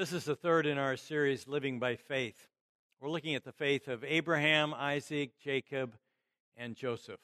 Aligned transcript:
This 0.00 0.14
is 0.14 0.24
the 0.24 0.34
third 0.34 0.64
in 0.64 0.78
our 0.78 0.96
series, 0.96 1.46
Living 1.46 1.78
by 1.78 1.94
Faith. 1.94 2.48
We're 3.02 3.10
looking 3.10 3.34
at 3.34 3.44
the 3.44 3.52
faith 3.52 3.86
of 3.86 4.02
Abraham, 4.02 4.72
Isaac, 4.72 5.32
Jacob, 5.38 5.94
and 6.56 6.74
Joseph. 6.74 7.20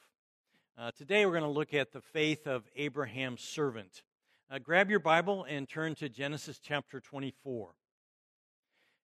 Uh, 0.77 0.91
today 0.95 1.25
we're 1.25 1.31
going 1.31 1.41
to 1.41 1.49
look 1.49 1.73
at 1.73 1.91
the 1.91 2.01
faith 2.01 2.45
of 2.45 2.65
Abraham's 2.75 3.41
servant. 3.41 4.03
Uh, 4.51 4.59
grab 4.59 4.91
your 4.91 4.99
Bible 4.99 5.43
and 5.49 5.67
turn 5.67 5.95
to 5.95 6.07
Genesis 6.07 6.59
chapter 6.59 6.99
24. 6.99 7.71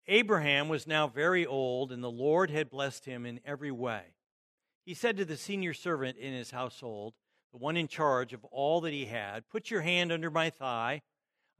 Abraham 0.07 0.67
was 0.67 0.87
now 0.87 1.07
very 1.07 1.45
old, 1.45 1.91
and 1.91 2.03
the 2.03 2.09
Lord 2.09 2.49
had 2.49 2.71
blessed 2.71 3.05
him 3.05 3.23
in 3.23 3.39
every 3.45 3.71
way. 3.71 4.01
He 4.83 4.95
said 4.95 5.15
to 5.17 5.25
the 5.25 5.37
senior 5.37 5.75
servant 5.75 6.17
in 6.17 6.33
his 6.33 6.49
household, 6.49 7.13
the 7.51 7.59
one 7.59 7.77
in 7.77 7.87
charge 7.87 8.33
of 8.33 8.43
all 8.45 8.81
that 8.81 8.93
he 8.93 9.05
had, 9.05 9.47
Put 9.47 9.69
your 9.69 9.81
hand 9.81 10.11
under 10.11 10.31
my 10.31 10.49
thigh. 10.49 11.03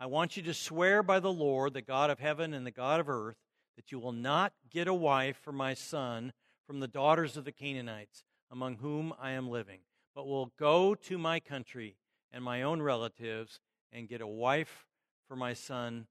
I 0.01 0.05
want 0.05 0.37
you 0.37 0.43
to 0.43 0.53
swear 0.53 1.03
by 1.03 1.19
the 1.19 1.31
Lord, 1.31 1.73
the 1.73 1.81
God 1.81 2.09
of 2.09 2.19
heaven 2.19 2.53
and 2.53 2.65
the 2.65 2.71
God 2.71 3.01
of 3.01 3.09
earth, 3.09 3.35
that 3.75 3.91
you 3.91 3.99
will 3.99 4.13
not 4.13 4.53
get 4.69 4.87
a 4.87 4.93
wife 4.93 5.37
for 5.43 5.51
my 5.51 5.73
son 5.73 6.31
from 6.65 6.79
the 6.79 6.87
daughters 6.87 7.35
of 7.35 7.43
the 7.43 7.51
Canaanites, 7.51 8.23
among 8.49 8.77
whom 8.77 9.13
I 9.19 9.31
am 9.31 9.49
living, 9.49 9.79
but 10.15 10.25
will 10.25 10.53
go 10.57 10.95
to 10.95 11.17
my 11.17 11.41
country 11.41 11.97
and 12.31 12.41
my 12.41 12.61
own 12.61 12.81
relatives 12.81 13.59
and 13.91 14.07
get 14.07 14.21
a 14.21 14.27
wife 14.27 14.85
for 15.27 15.35
my 15.35 15.51
son 15.51 16.07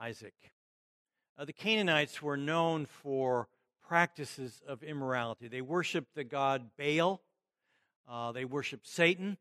Isaac. 0.00 0.52
Uh, 1.36 1.44
the 1.44 1.52
Canaanites 1.52 2.22
were 2.22 2.38
known 2.38 2.86
for 2.86 3.48
practices 3.86 4.62
of 4.66 4.82
immorality. 4.82 5.48
They 5.48 5.60
worshiped 5.60 6.14
the 6.14 6.24
god 6.24 6.70
Baal, 6.78 7.20
uh, 8.08 8.32
they 8.32 8.46
worshiped 8.46 8.86
Satan, 8.86 9.36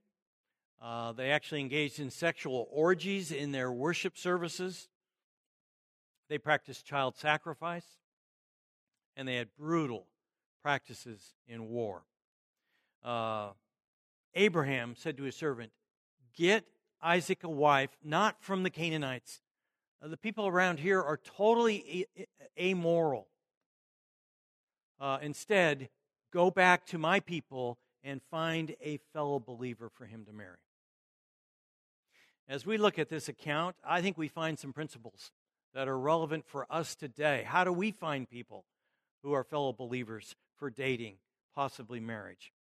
uh, 0.82 1.12
they 1.12 1.32
actually 1.32 1.62
engaged 1.62 2.00
in 2.00 2.10
sexual 2.12 2.68
orgies 2.72 3.32
in 3.32 3.52
their 3.52 3.72
worship 3.72 4.18
services. 4.18 4.88
They 6.30 6.38
practiced 6.38 6.86
child 6.86 7.18
sacrifice. 7.18 7.86
And 9.16 9.28
they 9.28 9.36
had 9.36 9.50
brutal 9.58 10.06
practices 10.62 11.34
in 11.48 11.70
war. 11.70 12.04
Uh, 13.04 13.50
Abraham 14.36 14.96
said 14.96 15.18
to 15.18 15.24
his 15.24 15.36
servant, 15.36 15.72
Get 16.36 16.66
Isaac 17.02 17.44
a 17.44 17.50
wife, 17.50 17.90
not 18.04 18.44
from 18.44 18.62
the 18.62 18.70
Canaanites. 18.70 19.42
Uh, 20.04 20.10
the 20.10 20.18
people 20.18 20.46
around 20.46 20.80
here 20.80 21.02
are 21.02 21.18
totally 21.18 22.06
amoral. 22.60 23.28
Uh, 25.00 25.18
instead, 25.22 25.90
go 26.32 26.52
back 26.52 26.86
to 26.88 27.00
my 27.00 27.20
people 27.20 27.80
and 28.04 28.22
find 28.30 28.76
a 28.82 29.00
fellow 29.14 29.40
believer 29.40 29.90
for 29.90 30.06
him 30.06 30.26
to 30.26 30.34
marry. 30.34 30.58
As 32.50 32.66
we 32.66 32.78
look 32.78 32.98
at 32.98 33.10
this 33.10 33.28
account, 33.28 33.76
I 33.84 34.02
think 34.02 34.18
we 34.18 34.30
find 34.30 34.58
some 34.58 34.72
principles 34.72 35.32
that 35.74 35.88
are 35.88 36.00
relevant 36.00 36.46
for 36.46 36.66
us 36.70 36.96
today. 36.96 37.44
How 37.46 37.66
do 37.66 37.74
we 37.74 37.92
find 37.92 38.30
people 38.30 38.64
who 39.22 39.34
are 39.34 39.44
fellow 39.44 39.74
believers 39.74 40.36
for 40.56 40.70
dating, 40.70 41.16
possibly 41.54 42.00
marriage? 42.00 42.54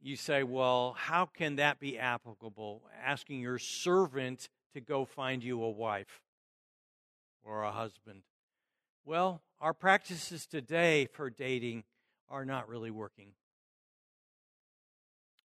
You 0.00 0.16
say, 0.16 0.42
well, 0.42 0.94
how 0.96 1.26
can 1.26 1.56
that 1.56 1.78
be 1.78 1.98
applicable? 1.98 2.82
Asking 3.04 3.40
your 3.40 3.58
servant 3.58 4.48
to 4.74 4.80
go 4.80 5.04
find 5.04 5.42
you 5.42 5.62
a 5.62 5.70
wife 5.70 6.22
or 7.44 7.62
a 7.62 7.72
husband. 7.72 8.22
Well, 9.04 9.40
our 9.60 9.72
practices 9.72 10.46
today 10.46 11.06
for 11.06 11.30
dating 11.30 11.84
are 12.28 12.44
not 12.44 12.68
really 12.68 12.90
working 12.90 13.32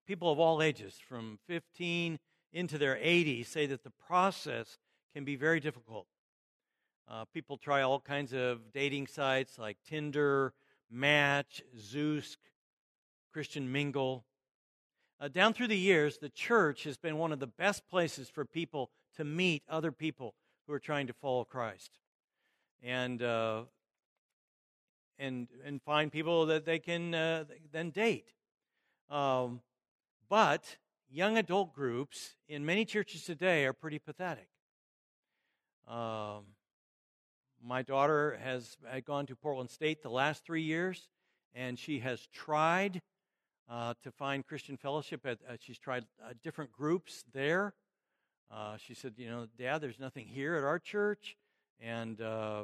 people 0.07 0.31
of 0.31 0.39
all 0.39 0.63
ages, 0.63 0.99
from 1.09 1.39
15 1.47 2.19
into 2.53 2.79
their 2.79 2.97
80s, 2.97 3.47
say 3.47 3.67
that 3.67 3.85
the 3.85 3.93
process 4.07 4.79
can 5.15 5.25
be 5.25 5.37
very 5.37 5.61
difficult. 5.61 6.07
Uh, 7.09 7.25
people 7.33 7.57
try 7.57 7.83
all 7.83 8.01
kinds 8.01 8.33
of 8.33 8.73
dating 8.73 9.07
sites 9.07 9.59
like 9.59 9.77
Tinder, 9.87 10.53
Match, 10.91 11.63
Zoosk, 11.77 12.37
Christian 13.33 13.71
Mingle. 13.71 14.25
Uh, 15.21 15.29
down 15.29 15.55
through 15.55 15.69
the 15.69 15.77
years, 15.77 16.19
the 16.19 16.29
church 16.29 16.85
has 16.85 16.97
been 16.97 17.19
one 17.19 17.33
of 17.33 17.39
the 17.39 17.47
best 17.47 17.87
places 17.89 18.29
for 18.29 18.45
people 18.45 18.91
to 19.17 19.25
meet 19.25 19.63
other 19.69 19.93
people 19.93 20.35
who 20.67 20.73
are 20.73 20.81
trying 20.81 21.07
to 21.07 21.13
follow 21.13 21.45
Christ, 21.45 21.99
and 22.83 23.23
uh, 23.23 23.63
and 25.19 25.49
and 25.65 25.83
find 25.83 26.11
people 26.11 26.47
that 26.47 26.65
they 26.65 26.79
can 26.79 27.15
uh, 27.15 27.45
then 27.73 27.91
date. 27.91 28.33
Um, 29.11 29.61
but 30.33 30.79
young 31.11 31.37
adult 31.37 31.75
groups 31.75 32.37
in 32.49 32.65
many 32.65 32.87
churches 32.87 33.23
today 33.23 33.67
are 33.67 33.75
pretty 33.75 33.99
pathetic. 33.99 34.49
Um, 35.87 36.45
my 37.63 37.83
daughter 37.83 38.39
has 38.43 38.79
gone 39.05 39.27
to 39.27 39.37
Portland 39.37 39.69
State 39.69 40.03
the 40.03 40.09
last 40.09 40.43
three 40.47 40.63
years, 40.63 41.11
and 41.55 41.79
she 41.79 41.99
has 41.99 42.27
tried 42.33 43.03
uh, 43.69 43.93
to 44.03 44.11
find 44.11 44.47
Christian 44.47 44.79
fellowship. 44.79 45.27
At, 45.27 45.41
uh, 45.47 45.57
she's 45.61 45.79
tried 45.79 46.07
uh, 46.25 46.33
different 46.43 46.73
groups 46.73 47.25
there. 47.35 47.75
Uh, 48.51 48.79
she 48.79 48.95
said, 48.95 49.13
You 49.19 49.29
know, 49.29 49.49
Dad, 49.59 49.83
there's 49.83 50.01
nothing 50.01 50.27
here 50.27 50.57
at 50.57 50.65
our 50.65 50.79
church. 50.79 51.37
And 51.79 52.19
uh, 52.23 52.63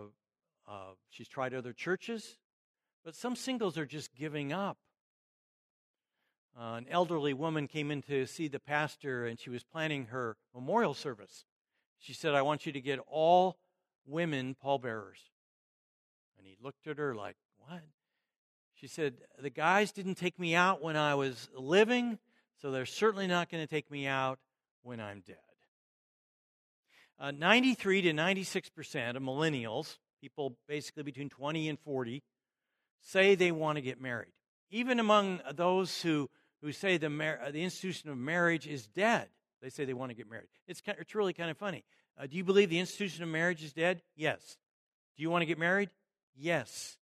uh, 0.66 0.92
she's 1.10 1.28
tried 1.28 1.52
other 1.52 1.74
churches. 1.74 2.38
But 3.04 3.14
some 3.14 3.36
singles 3.36 3.76
are 3.76 3.84
just 3.84 4.14
giving 4.14 4.54
up. 4.54 4.78
Uh, 6.58 6.74
an 6.74 6.86
elderly 6.90 7.32
woman 7.32 7.68
came 7.68 7.90
in 7.92 8.02
to 8.02 8.26
see 8.26 8.48
the 8.48 8.58
pastor 8.58 9.26
and 9.26 9.38
she 9.38 9.48
was 9.48 9.62
planning 9.62 10.06
her 10.06 10.36
memorial 10.52 10.92
service. 10.92 11.44
She 12.00 12.12
said, 12.12 12.34
I 12.34 12.42
want 12.42 12.66
you 12.66 12.72
to 12.72 12.80
get 12.80 12.98
all 13.06 13.58
women 14.06 14.56
pallbearers. 14.60 15.20
And 16.36 16.44
he 16.44 16.56
looked 16.60 16.88
at 16.88 16.98
her 16.98 17.14
like, 17.14 17.36
What? 17.58 17.82
She 18.74 18.88
said, 18.88 19.18
The 19.40 19.50
guys 19.50 19.92
didn't 19.92 20.16
take 20.16 20.38
me 20.40 20.56
out 20.56 20.82
when 20.82 20.96
I 20.96 21.14
was 21.14 21.48
living, 21.54 22.18
so 22.60 22.72
they're 22.72 22.86
certainly 22.86 23.28
not 23.28 23.50
going 23.50 23.62
to 23.62 23.70
take 23.70 23.88
me 23.88 24.08
out 24.08 24.40
when 24.82 25.00
I'm 25.00 25.22
dead. 25.24 25.36
Uh, 27.20 27.30
93 27.30 28.02
to 28.02 28.12
96% 28.12 29.16
of 29.16 29.22
millennials, 29.22 29.98
people 30.20 30.56
basically 30.66 31.04
between 31.04 31.28
20 31.28 31.68
and 31.68 31.78
40, 31.78 32.22
say 33.00 33.36
they 33.36 33.52
want 33.52 33.76
to 33.76 33.82
get 33.82 34.00
married. 34.00 34.32
Even 34.70 34.98
among 34.98 35.40
those 35.54 36.02
who 36.02 36.28
who 36.62 36.72
say 36.72 36.96
the, 36.96 37.10
mar- 37.10 37.40
the 37.50 37.62
institution 37.62 38.10
of 38.10 38.18
marriage 38.18 38.66
is 38.66 38.86
dead. 38.86 39.28
They 39.62 39.70
say 39.70 39.84
they 39.84 39.94
want 39.94 40.10
to 40.10 40.14
get 40.14 40.30
married. 40.30 40.48
It's, 40.66 40.80
kind 40.80 40.96
of, 40.96 41.02
it's 41.02 41.14
really 41.14 41.32
kind 41.32 41.50
of 41.50 41.56
funny. 41.56 41.84
Uh, 42.18 42.26
do 42.26 42.36
you 42.36 42.44
believe 42.44 42.70
the 42.70 42.78
institution 42.78 43.22
of 43.22 43.28
marriage 43.28 43.62
is 43.62 43.72
dead? 43.72 44.02
Yes. 44.16 44.56
Do 45.16 45.22
you 45.22 45.30
want 45.30 45.42
to 45.42 45.46
get 45.46 45.58
married? 45.58 45.90
Yes. 46.36 46.96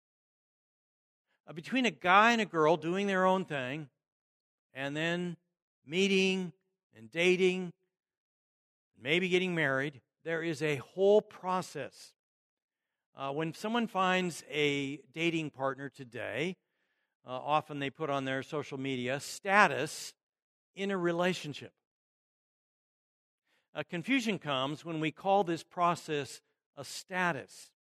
Uh, 1.48 1.54
between 1.54 1.86
a 1.86 1.92
guy 1.92 2.32
and 2.32 2.42
a 2.42 2.46
girl 2.46 2.78
doing 2.78 3.08
their 3.08 3.26
own 3.26 3.46
thing, 3.46 3.90
and 4.74 4.96
then 4.96 5.38
meeting 5.86 6.52
and 6.98 7.12
dating, 7.12 7.72
maybe 9.02 9.30
getting 9.30 9.54
married, 9.54 10.02
there 10.24 10.42
is 10.42 10.62
a 10.62 10.78
whole 10.78 11.22
process. 11.22 12.14
Uh, 13.16 13.32
when 13.32 13.54
someone 13.54 13.88
finds 13.88 14.44
a 14.50 15.00
dating 15.14 15.50
partner 15.50 15.90
today, 15.90 16.56
uh, 17.26 17.32
often 17.32 17.80
they 17.80 17.90
put 17.90 18.10
on 18.10 18.26
their 18.26 18.44
social 18.44 18.80
media 18.80 19.20
status 19.20 20.14
in 20.76 20.92
a 20.92 20.98
relationship. 20.98 21.72
Uh, 23.76 23.84
confusion 23.90 24.38
comes 24.38 24.86
when 24.86 25.00
we 25.00 25.12
call 25.12 25.44
this 25.44 25.64
process 25.64 26.42
a 26.78 26.84
status. 26.84 27.72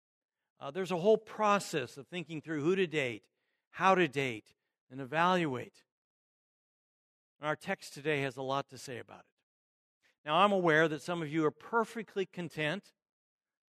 Uh, 0.61 0.71
there's 0.71 0.93
a 0.93 0.97
whole 0.97 1.19
process 1.19 1.97
of 1.97 2.07
thinking 2.07 2.41
through 2.41 2.63
who 2.63 2.77
to 2.77 2.87
date, 2.87 3.25
how 3.71 3.95
to 3.95 4.09
date, 4.09 4.55
and 4.91 5.01
evaluate. 5.01 5.75
And 7.41 7.49
our 7.49 7.57
text 7.57 7.95
today 7.95 8.23
has 8.23 8.37
a 8.37 8.43
lot 8.43 8.71
to 8.71 8.79
say 8.79 8.99
about 8.99 9.21
it. 9.21 9.27
Now, 10.25 10.37
I'm 10.37 10.53
aware 10.53 10.87
that 10.87 11.03
some 11.03 11.21
of 11.21 11.29
you 11.33 11.45
are 11.45 11.51
perfectly 11.51 12.25
content 12.25 12.93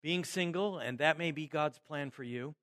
being 0.02 0.24
single, 0.24 0.78
and 0.78 0.98
that 0.98 1.18
may 1.18 1.30
be 1.30 1.46
God's 1.46 1.78
plan 1.78 2.10
for 2.10 2.22
you. 2.22 2.54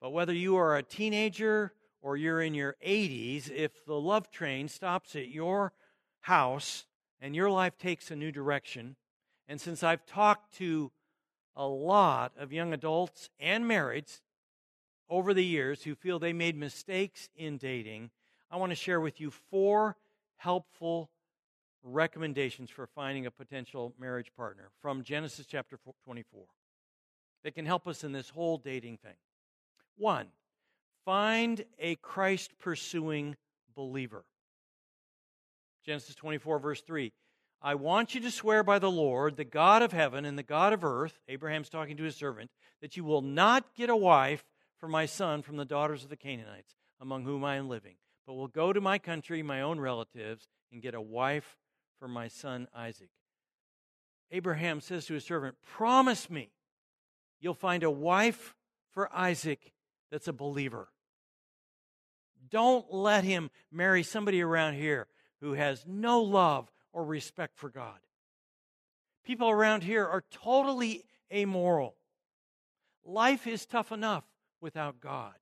But 0.00 0.10
whether 0.10 0.34
you 0.34 0.56
are 0.56 0.76
a 0.76 0.82
teenager 0.82 1.72
or 2.06 2.16
you're 2.16 2.40
in 2.40 2.54
your 2.54 2.76
80s, 2.86 3.50
if 3.50 3.84
the 3.84 3.98
love 3.98 4.30
train 4.30 4.68
stops 4.68 5.16
at 5.16 5.26
your 5.26 5.72
house 6.20 6.86
and 7.20 7.34
your 7.34 7.50
life 7.50 7.76
takes 7.76 8.12
a 8.12 8.16
new 8.16 8.30
direction, 8.30 8.94
and 9.48 9.60
since 9.60 9.82
I've 9.82 10.06
talked 10.06 10.54
to 10.58 10.92
a 11.56 11.66
lot 11.66 12.30
of 12.38 12.52
young 12.52 12.72
adults 12.72 13.28
and 13.40 13.64
marrieds 13.64 14.20
over 15.10 15.34
the 15.34 15.44
years 15.44 15.82
who 15.82 15.96
feel 15.96 16.20
they 16.20 16.32
made 16.32 16.56
mistakes 16.56 17.28
in 17.34 17.56
dating, 17.58 18.10
I 18.52 18.56
want 18.56 18.70
to 18.70 18.76
share 18.76 19.00
with 19.00 19.20
you 19.20 19.32
four 19.50 19.96
helpful 20.36 21.10
recommendations 21.82 22.70
for 22.70 22.86
finding 22.86 23.26
a 23.26 23.32
potential 23.32 23.94
marriage 23.98 24.30
partner 24.36 24.70
from 24.80 25.02
Genesis 25.02 25.44
chapter 25.44 25.76
24 26.04 26.44
that 27.42 27.56
can 27.56 27.66
help 27.66 27.88
us 27.88 28.04
in 28.04 28.12
this 28.12 28.28
whole 28.28 28.58
dating 28.58 28.98
thing. 28.98 29.16
One, 29.96 30.28
Find 31.06 31.64
a 31.78 31.94
Christ 31.94 32.58
pursuing 32.58 33.36
believer. 33.76 34.24
Genesis 35.84 36.16
24, 36.16 36.58
verse 36.58 36.82
3. 36.82 37.12
I 37.62 37.76
want 37.76 38.14
you 38.14 38.20
to 38.22 38.30
swear 38.30 38.64
by 38.64 38.80
the 38.80 38.90
Lord, 38.90 39.36
the 39.36 39.44
God 39.44 39.82
of 39.82 39.92
heaven 39.92 40.24
and 40.24 40.36
the 40.36 40.42
God 40.42 40.72
of 40.72 40.84
earth, 40.84 41.20
Abraham's 41.28 41.68
talking 41.68 41.96
to 41.96 42.02
his 42.02 42.16
servant, 42.16 42.50
that 42.82 42.96
you 42.96 43.04
will 43.04 43.22
not 43.22 43.72
get 43.76 43.88
a 43.88 43.96
wife 43.96 44.44
for 44.78 44.88
my 44.88 45.06
son 45.06 45.42
from 45.42 45.56
the 45.56 45.64
daughters 45.64 46.02
of 46.02 46.10
the 46.10 46.16
Canaanites, 46.16 46.74
among 47.00 47.22
whom 47.22 47.44
I 47.44 47.54
am 47.54 47.68
living, 47.68 47.94
but 48.26 48.34
will 48.34 48.48
go 48.48 48.72
to 48.72 48.80
my 48.80 48.98
country, 48.98 49.44
my 49.44 49.62
own 49.62 49.78
relatives, 49.78 50.48
and 50.72 50.82
get 50.82 50.94
a 50.94 51.00
wife 51.00 51.56
for 52.00 52.08
my 52.08 52.26
son 52.26 52.66
Isaac. 52.74 53.10
Abraham 54.32 54.80
says 54.80 55.06
to 55.06 55.14
his 55.14 55.24
servant, 55.24 55.54
Promise 55.64 56.28
me 56.28 56.50
you'll 57.40 57.54
find 57.54 57.84
a 57.84 57.90
wife 57.92 58.56
for 58.90 59.08
Isaac 59.14 59.72
that's 60.10 60.26
a 60.26 60.32
believer. 60.32 60.88
Don't 62.50 62.92
let 62.92 63.24
him 63.24 63.50
marry 63.70 64.02
somebody 64.02 64.42
around 64.42 64.74
here 64.74 65.06
who 65.40 65.52
has 65.52 65.84
no 65.86 66.22
love 66.22 66.70
or 66.92 67.04
respect 67.04 67.58
for 67.58 67.68
God. 67.68 67.98
People 69.24 69.50
around 69.50 69.82
here 69.82 70.06
are 70.06 70.24
totally 70.30 71.04
amoral. 71.32 71.96
Life 73.04 73.46
is 73.46 73.66
tough 73.66 73.92
enough 73.92 74.24
without 74.60 75.00
God. 75.00 75.34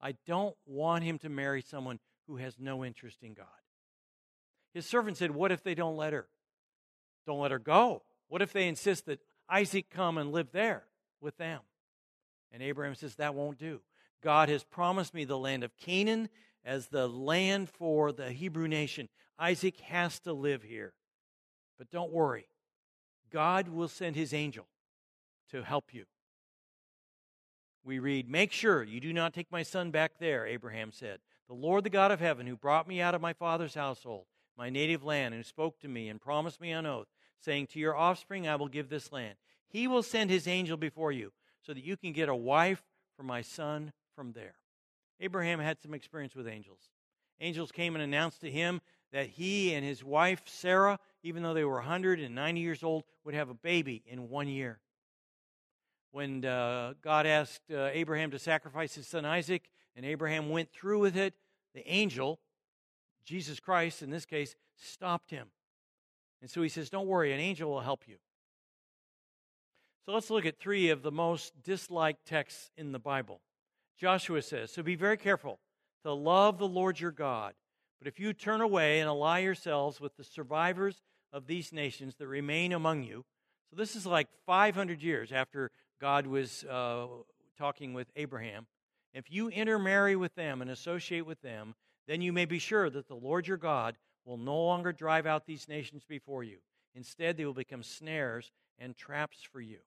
I 0.00 0.14
don't 0.26 0.56
want 0.66 1.04
him 1.04 1.18
to 1.18 1.28
marry 1.28 1.62
someone 1.62 2.00
who 2.26 2.36
has 2.36 2.58
no 2.58 2.84
interest 2.84 3.22
in 3.22 3.34
God. 3.34 3.46
His 4.74 4.86
servant 4.86 5.16
said, 5.16 5.30
What 5.30 5.52
if 5.52 5.62
they 5.62 5.74
don't 5.74 5.96
let 5.96 6.12
her? 6.12 6.26
Don't 7.26 7.40
let 7.40 7.50
her 7.50 7.58
go. 7.58 8.02
What 8.28 8.42
if 8.42 8.52
they 8.52 8.68
insist 8.68 9.06
that 9.06 9.20
Isaac 9.48 9.90
come 9.90 10.18
and 10.18 10.32
live 10.32 10.50
there 10.52 10.84
with 11.20 11.36
them? 11.36 11.60
And 12.50 12.62
Abraham 12.62 12.94
says, 12.94 13.16
That 13.16 13.34
won't 13.34 13.58
do. 13.58 13.80
God 14.22 14.48
has 14.48 14.64
promised 14.64 15.14
me 15.14 15.24
the 15.24 15.38
land 15.38 15.64
of 15.64 15.76
Canaan 15.76 16.28
as 16.64 16.88
the 16.88 17.08
land 17.08 17.68
for 17.68 18.12
the 18.12 18.30
Hebrew 18.30 18.68
nation. 18.68 19.08
Isaac 19.38 19.80
has 19.80 20.20
to 20.20 20.32
live 20.32 20.62
here. 20.62 20.94
But 21.78 21.90
don't 21.90 22.12
worry, 22.12 22.46
God 23.32 23.68
will 23.68 23.88
send 23.88 24.14
his 24.14 24.32
angel 24.32 24.66
to 25.50 25.62
help 25.62 25.92
you. 25.92 26.04
We 27.84 27.98
read, 27.98 28.30
Make 28.30 28.52
sure 28.52 28.84
you 28.84 29.00
do 29.00 29.12
not 29.12 29.34
take 29.34 29.50
my 29.50 29.64
son 29.64 29.90
back 29.90 30.12
there, 30.18 30.46
Abraham 30.46 30.92
said. 30.92 31.18
The 31.48 31.54
Lord, 31.54 31.82
the 31.82 31.90
God 31.90 32.12
of 32.12 32.20
heaven, 32.20 32.46
who 32.46 32.56
brought 32.56 32.86
me 32.86 33.00
out 33.00 33.14
of 33.14 33.20
my 33.20 33.32
father's 33.32 33.74
household, 33.74 34.26
my 34.56 34.70
native 34.70 35.02
land, 35.02 35.34
and 35.34 35.40
who 35.42 35.48
spoke 35.48 35.80
to 35.80 35.88
me 35.88 36.08
and 36.08 36.20
promised 36.20 36.60
me 36.60 36.72
on 36.72 36.86
oath, 36.86 37.08
saying, 37.40 37.66
To 37.68 37.80
your 37.80 37.96
offspring 37.96 38.46
I 38.46 38.54
will 38.54 38.68
give 38.68 38.88
this 38.88 39.10
land. 39.10 39.34
He 39.66 39.88
will 39.88 40.02
send 40.02 40.30
his 40.30 40.46
angel 40.46 40.76
before 40.76 41.10
you, 41.10 41.32
so 41.60 41.74
that 41.74 41.84
you 41.84 41.96
can 41.96 42.12
get 42.12 42.28
a 42.28 42.36
wife 42.36 42.84
for 43.16 43.24
my 43.24 43.42
son 43.42 43.92
from 44.14 44.32
there. 44.32 44.54
Abraham 45.20 45.60
had 45.60 45.80
some 45.80 45.94
experience 45.94 46.34
with 46.34 46.48
angels. 46.48 46.90
Angels 47.40 47.72
came 47.72 47.94
and 47.94 48.02
announced 48.02 48.40
to 48.40 48.50
him 48.50 48.80
that 49.12 49.26
he 49.26 49.74
and 49.74 49.84
his 49.84 50.02
wife, 50.02 50.42
Sarah, 50.46 50.98
even 51.22 51.42
though 51.42 51.54
they 51.54 51.64
were 51.64 51.74
190 51.74 52.60
years 52.60 52.82
old, 52.82 53.04
would 53.24 53.34
have 53.34 53.50
a 53.50 53.54
baby 53.54 54.02
in 54.06 54.28
one 54.28 54.48
year. 54.48 54.80
When 56.10 56.44
uh, 56.44 56.94
God 57.02 57.26
asked 57.26 57.62
uh, 57.70 57.90
Abraham 57.92 58.30
to 58.32 58.38
sacrifice 58.38 58.94
his 58.94 59.06
son 59.06 59.24
Isaac, 59.24 59.68
and 59.96 60.04
Abraham 60.04 60.50
went 60.50 60.70
through 60.70 61.00
with 61.00 61.16
it, 61.16 61.34
the 61.74 61.86
angel, 61.90 62.38
Jesus 63.24 63.60
Christ 63.60 64.02
in 64.02 64.10
this 64.10 64.26
case, 64.26 64.54
stopped 64.76 65.30
him. 65.30 65.48
And 66.40 66.50
so 66.50 66.62
he 66.62 66.68
says, 66.68 66.90
Don't 66.90 67.06
worry, 67.06 67.32
an 67.32 67.40
angel 67.40 67.70
will 67.70 67.80
help 67.80 68.04
you. 68.06 68.16
So 70.04 70.12
let's 70.12 70.30
look 70.30 70.44
at 70.44 70.58
three 70.58 70.90
of 70.90 71.02
the 71.02 71.12
most 71.12 71.52
disliked 71.62 72.26
texts 72.26 72.70
in 72.76 72.92
the 72.92 72.98
Bible. 72.98 73.40
Joshua 74.02 74.42
says, 74.42 74.72
So 74.72 74.82
be 74.82 74.96
very 74.96 75.16
careful 75.16 75.60
to 76.02 76.12
love 76.12 76.58
the 76.58 76.66
Lord 76.66 76.98
your 76.98 77.12
God. 77.12 77.54
But 78.00 78.08
if 78.08 78.18
you 78.18 78.32
turn 78.32 78.60
away 78.60 78.98
and 78.98 79.06
ally 79.06 79.38
yourselves 79.38 80.00
with 80.00 80.16
the 80.16 80.24
survivors 80.24 81.04
of 81.32 81.46
these 81.46 81.72
nations 81.72 82.16
that 82.16 82.26
remain 82.26 82.72
among 82.72 83.04
you, 83.04 83.24
so 83.70 83.76
this 83.76 83.94
is 83.94 84.04
like 84.04 84.26
500 84.44 85.04
years 85.04 85.30
after 85.30 85.70
God 86.00 86.26
was 86.26 86.64
uh, 86.64 87.06
talking 87.56 87.94
with 87.94 88.08
Abraham. 88.16 88.66
If 89.14 89.30
you 89.30 89.48
intermarry 89.50 90.16
with 90.16 90.34
them 90.34 90.62
and 90.62 90.70
associate 90.72 91.24
with 91.24 91.40
them, 91.40 91.76
then 92.08 92.20
you 92.22 92.32
may 92.32 92.44
be 92.44 92.58
sure 92.58 92.90
that 92.90 93.06
the 93.06 93.14
Lord 93.14 93.46
your 93.46 93.56
God 93.56 93.96
will 94.24 94.36
no 94.36 94.64
longer 94.64 94.92
drive 94.92 95.26
out 95.26 95.46
these 95.46 95.68
nations 95.68 96.02
before 96.08 96.42
you. 96.42 96.58
Instead, 96.96 97.36
they 97.36 97.44
will 97.44 97.54
become 97.54 97.84
snares 97.84 98.50
and 98.80 98.96
traps 98.96 99.38
for 99.52 99.60
you. 99.60 99.78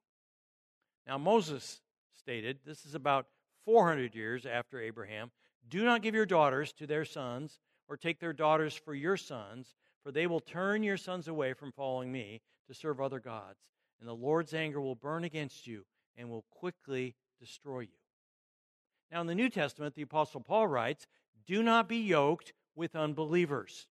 Now, 1.05 1.17
Moses 1.17 1.81
stated, 2.13 2.59
this 2.65 2.85
is 2.85 2.95
about 2.95 3.25
400 3.65 4.15
years 4.15 4.45
after 4.45 4.79
Abraham 4.79 5.31
do 5.67 5.83
not 5.83 6.01
give 6.01 6.15
your 6.15 6.25
daughters 6.25 6.71
to 6.73 6.87
their 6.87 7.05
sons, 7.05 7.59
or 7.87 7.97
take 7.97 8.19
their 8.19 8.33
daughters 8.33 8.75
for 8.75 8.93
your 8.93 9.17
sons, 9.17 9.75
for 10.03 10.11
they 10.11 10.27
will 10.27 10.39
turn 10.39 10.83
your 10.83 10.97
sons 10.97 11.27
away 11.27 11.53
from 11.53 11.71
following 11.71 12.11
me 12.11 12.41
to 12.67 12.73
serve 12.73 13.01
other 13.01 13.19
gods. 13.19 13.59
And 13.99 14.07
the 14.07 14.13
Lord's 14.13 14.53
anger 14.53 14.81
will 14.81 14.95
burn 14.95 15.23
against 15.23 15.65
you 15.65 15.85
and 16.17 16.29
will 16.29 16.45
quickly 16.51 17.15
destroy 17.39 17.81
you. 17.81 17.97
Now, 19.11 19.21
in 19.21 19.27
the 19.27 19.35
New 19.35 19.49
Testament, 19.49 19.95
the 19.95 20.01
Apostle 20.01 20.41
Paul 20.41 20.67
writes, 20.67 21.05
Do 21.45 21.63
not 21.63 21.87
be 21.87 21.97
yoked 21.97 22.53
with 22.75 22.95
unbelievers. 22.95 23.87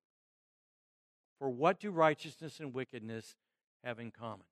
For 1.39 1.49
what 1.49 1.81
do 1.81 1.91
righteousness 1.91 2.61
and 2.61 2.75
wickedness 2.75 3.37
have 3.83 3.99
in 3.99 4.11
common? 4.11 4.47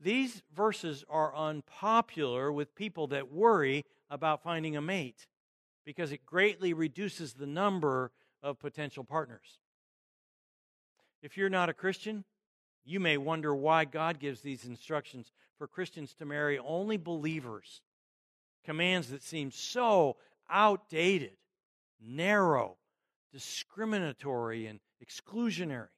These 0.00 0.42
verses 0.54 1.04
are 1.08 1.34
unpopular 1.34 2.52
with 2.52 2.74
people 2.74 3.06
that 3.08 3.32
worry 3.32 3.84
about 4.10 4.42
finding 4.42 4.76
a 4.76 4.82
mate 4.82 5.26
because 5.84 6.12
it 6.12 6.26
greatly 6.26 6.72
reduces 6.72 7.34
the 7.34 7.46
number 7.46 8.10
of 8.42 8.58
potential 8.58 9.04
partners. 9.04 9.58
If 11.22 11.36
you're 11.36 11.48
not 11.48 11.68
a 11.68 11.74
Christian, 11.74 12.24
you 12.84 13.00
may 13.00 13.16
wonder 13.16 13.54
why 13.54 13.86
God 13.86 14.18
gives 14.18 14.42
these 14.42 14.64
instructions 14.64 15.32
for 15.56 15.66
Christians 15.66 16.14
to 16.14 16.26
marry 16.26 16.58
only 16.58 16.96
believers. 16.96 17.80
Commands 18.64 19.08
that 19.08 19.22
seem 19.22 19.50
so 19.50 20.16
outdated, 20.50 21.36
narrow, 22.00 22.76
discriminatory, 23.32 24.66
and 24.66 24.80
exclusionary. 25.02 25.88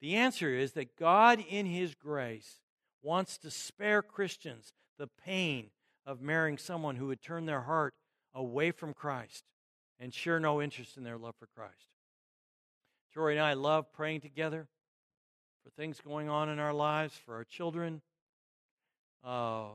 The 0.00 0.16
answer 0.16 0.50
is 0.50 0.72
that 0.72 0.96
God, 0.96 1.44
in 1.48 1.66
His 1.66 1.94
grace, 1.94 2.60
wants 3.02 3.38
to 3.38 3.50
spare 3.50 4.02
Christians 4.02 4.72
the 4.98 5.08
pain 5.24 5.70
of 6.06 6.20
marrying 6.20 6.58
someone 6.58 6.96
who 6.96 7.06
would 7.06 7.22
turn 7.22 7.46
their 7.46 7.62
heart 7.62 7.94
away 8.34 8.70
from 8.70 8.94
Christ 8.94 9.44
and 9.98 10.12
share 10.12 10.40
no 10.40 10.60
interest 10.62 10.96
in 10.96 11.04
their 11.04 11.18
love 11.18 11.34
for 11.38 11.46
Christ. 11.54 11.88
Tori 13.12 13.36
and 13.36 13.44
I 13.44 13.54
love 13.54 13.92
praying 13.92 14.20
together 14.20 14.68
for 15.64 15.70
things 15.70 16.00
going 16.00 16.28
on 16.28 16.48
in 16.48 16.58
our 16.58 16.72
lives, 16.72 17.14
for 17.24 17.34
our 17.34 17.44
children. 17.44 18.02
Uh, 19.24 19.70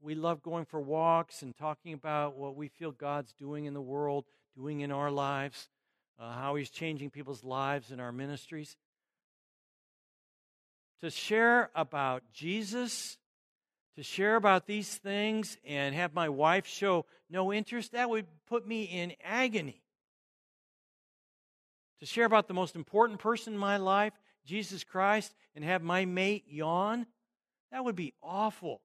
we 0.00 0.14
love 0.14 0.42
going 0.42 0.64
for 0.64 0.80
walks 0.80 1.42
and 1.42 1.56
talking 1.56 1.94
about 1.94 2.36
what 2.36 2.56
we 2.56 2.68
feel 2.68 2.90
God's 2.90 3.32
doing 3.32 3.64
in 3.64 3.74
the 3.74 3.80
world, 3.80 4.26
doing 4.56 4.80
in 4.80 4.92
our 4.92 5.10
lives, 5.10 5.68
uh, 6.18 6.32
how 6.32 6.56
He's 6.56 6.68
changing 6.68 7.10
people's 7.10 7.44
lives 7.44 7.90
in 7.90 8.00
our 8.00 8.12
ministries. 8.12 8.76
To 11.02 11.10
share 11.10 11.70
about 11.74 12.22
Jesus 12.32 13.18
to 13.96 14.02
share 14.02 14.36
about 14.36 14.66
these 14.66 14.96
things 14.96 15.58
and 15.66 15.94
have 15.94 16.14
my 16.14 16.28
wife 16.28 16.66
show 16.66 17.04
no 17.28 17.52
interest, 17.52 17.92
that 17.92 18.08
would 18.08 18.26
put 18.46 18.66
me 18.66 18.84
in 18.84 19.12
agony. 19.22 19.82
To 22.00 22.06
share 22.06 22.24
about 22.24 22.48
the 22.48 22.54
most 22.54 22.74
important 22.74 23.20
person 23.20 23.52
in 23.52 23.58
my 23.58 23.76
life, 23.76 24.12
Jesus 24.44 24.82
Christ, 24.82 25.34
and 25.54 25.64
have 25.64 25.82
my 25.82 26.04
mate 26.04 26.44
yawn, 26.48 27.06
that 27.70 27.84
would 27.84 27.96
be 27.96 28.14
awful. 28.22 28.80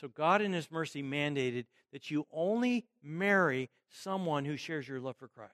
So, 0.00 0.08
God, 0.08 0.42
in 0.42 0.52
His 0.52 0.70
mercy, 0.70 1.02
mandated 1.02 1.66
that 1.92 2.10
you 2.10 2.26
only 2.32 2.86
marry 3.02 3.70
someone 3.90 4.44
who 4.44 4.56
shares 4.56 4.88
your 4.88 5.00
love 5.00 5.16
for 5.16 5.28
Christ. 5.28 5.52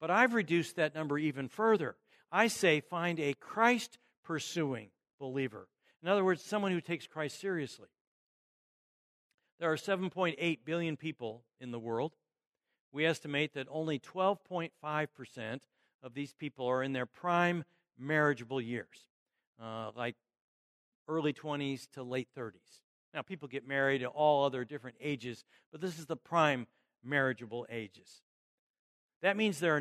But 0.00 0.10
I've 0.10 0.34
reduced 0.34 0.76
that 0.76 0.94
number 0.94 1.18
even 1.18 1.48
further. 1.48 1.96
I 2.34 2.48
say 2.48 2.80
find 2.80 3.18
a 3.18 3.34
Christ 3.34 3.98
pursuing 4.24 4.90
believer 5.18 5.68
in 6.04 6.10
other 6.10 6.22
words, 6.22 6.42
someone 6.42 6.70
who 6.70 6.82
takes 6.82 7.06
Christ 7.06 7.40
seriously. 7.40 7.88
There 9.58 9.72
are 9.72 9.76
7.8 9.76 10.58
billion 10.62 10.98
people 10.98 11.44
in 11.58 11.70
the 11.70 11.78
world. 11.78 12.12
We 12.92 13.06
estimate 13.06 13.54
that 13.54 13.66
only 13.70 13.98
12.5% 13.98 15.60
of 16.02 16.12
these 16.12 16.34
people 16.34 16.66
are 16.66 16.82
in 16.82 16.92
their 16.92 17.06
prime 17.06 17.64
marriageable 17.98 18.60
years, 18.60 19.06
uh, 19.62 19.92
like 19.96 20.16
early 21.08 21.32
20s 21.32 21.88
to 21.92 22.02
late 22.02 22.28
30s. 22.36 22.82
Now, 23.14 23.22
people 23.22 23.48
get 23.48 23.66
married 23.66 24.02
at 24.02 24.08
all 24.08 24.44
other 24.44 24.66
different 24.66 24.98
ages, 25.00 25.42
but 25.72 25.80
this 25.80 25.98
is 25.98 26.04
the 26.04 26.16
prime 26.16 26.66
marriageable 27.02 27.64
ages. 27.70 28.20
That 29.22 29.38
means 29.38 29.58
there 29.58 29.74
are 29.74 29.80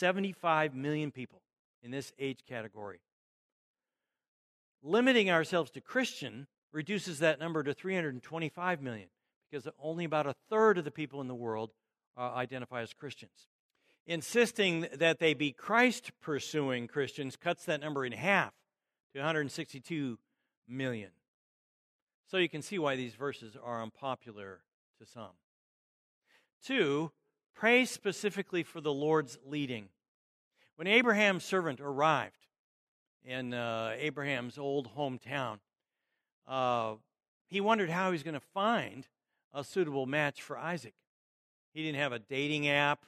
975 0.00 0.74
million 0.74 1.10
people 1.10 1.42
in 1.82 1.90
this 1.90 2.12
age 2.18 2.40
category. 2.48 3.00
Limiting 4.82 5.30
ourselves 5.30 5.70
to 5.72 5.80
Christian 5.80 6.46
reduces 6.72 7.20
that 7.20 7.38
number 7.38 7.62
to 7.62 7.72
325 7.72 8.82
million 8.82 9.08
because 9.50 9.68
only 9.78 10.04
about 10.04 10.26
a 10.26 10.34
third 10.50 10.78
of 10.78 10.84
the 10.84 10.90
people 10.90 11.20
in 11.20 11.28
the 11.28 11.34
world 11.34 11.70
uh, 12.16 12.32
identify 12.32 12.82
as 12.82 12.92
Christians. 12.92 13.48
insisting 14.06 14.86
that 14.94 15.18
they 15.18 15.32
be 15.32 15.52
Christ 15.52 16.12
pursuing 16.20 16.86
Christians 16.86 17.36
cuts 17.36 17.64
that 17.64 17.80
number 17.80 18.04
in 18.04 18.12
half 18.12 18.52
to 19.12 19.20
162 19.20 20.18
million. 20.68 21.10
So 22.26 22.36
you 22.36 22.48
can 22.48 22.62
see 22.62 22.78
why 22.78 22.96
these 22.96 23.14
verses 23.14 23.56
are 23.62 23.82
unpopular 23.82 24.60
to 24.98 25.06
some. 25.06 25.36
Two, 26.62 27.12
pray 27.54 27.84
specifically 27.84 28.62
for 28.62 28.80
the 28.80 28.92
Lord's 28.92 29.38
leading. 29.46 29.88
When 30.76 30.86
Abraham's 30.86 31.44
servant 31.44 31.80
arrived 31.80 32.46
in 33.24 33.54
uh, 33.54 33.94
Abraham's 33.96 34.58
old 34.58 34.94
hometown, 34.96 35.58
uh, 36.46 36.94
he 37.46 37.60
wondered 37.60 37.90
how 37.90 38.06
he 38.06 38.12
was 38.12 38.22
going 38.22 38.34
to 38.34 38.40
find 38.40 39.06
a 39.52 39.62
suitable 39.62 40.06
match 40.06 40.42
for 40.42 40.58
Isaac. 40.58 40.94
He 41.72 41.82
didn't 41.82 42.00
have 42.00 42.12
a 42.12 42.18
dating 42.18 42.68
app 42.68 43.04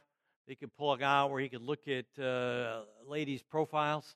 he 0.46 0.54
could 0.54 0.76
plug 0.76 1.02
out 1.02 1.30
where 1.30 1.40
he 1.40 1.48
could 1.48 1.62
look 1.62 1.88
at 1.88 2.06
uh, 2.22 2.82
ladies' 3.06 3.42
profiles. 3.42 4.14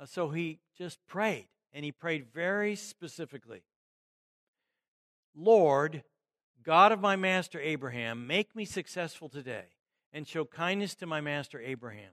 Uh, 0.00 0.06
so 0.06 0.28
he 0.28 0.60
just 0.78 1.04
prayed, 1.06 1.48
and 1.72 1.84
he 1.84 1.92
prayed 1.92 2.26
very 2.32 2.76
specifically 2.76 3.62
Lord, 5.34 6.04
God 6.62 6.92
of 6.92 7.00
my 7.00 7.16
master 7.16 7.60
Abraham, 7.60 8.26
make 8.26 8.54
me 8.54 8.64
successful 8.64 9.28
today 9.28 9.64
and 10.12 10.26
show 10.26 10.44
kindness 10.44 10.94
to 10.96 11.06
my 11.06 11.20
master 11.20 11.60
Abraham. 11.60 12.12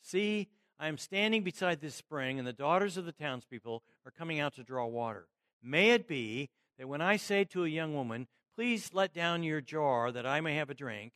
See, 0.00 0.48
I 0.78 0.88
am 0.88 0.98
standing 0.98 1.42
beside 1.42 1.80
this 1.80 1.94
spring, 1.94 2.38
and 2.38 2.46
the 2.46 2.52
daughters 2.52 2.96
of 2.96 3.04
the 3.04 3.12
townspeople 3.12 3.82
are 4.04 4.10
coming 4.10 4.40
out 4.40 4.54
to 4.54 4.62
draw 4.62 4.86
water. 4.86 5.28
May 5.62 5.90
it 5.90 6.08
be 6.08 6.50
that 6.78 6.88
when 6.88 7.00
I 7.00 7.16
say 7.16 7.44
to 7.44 7.64
a 7.64 7.68
young 7.68 7.94
woman, 7.94 8.26
Please 8.54 8.90
let 8.94 9.12
down 9.12 9.42
your 9.42 9.60
jar 9.60 10.12
that 10.12 10.26
I 10.26 10.40
may 10.40 10.54
have 10.54 10.70
a 10.70 10.74
drink, 10.74 11.12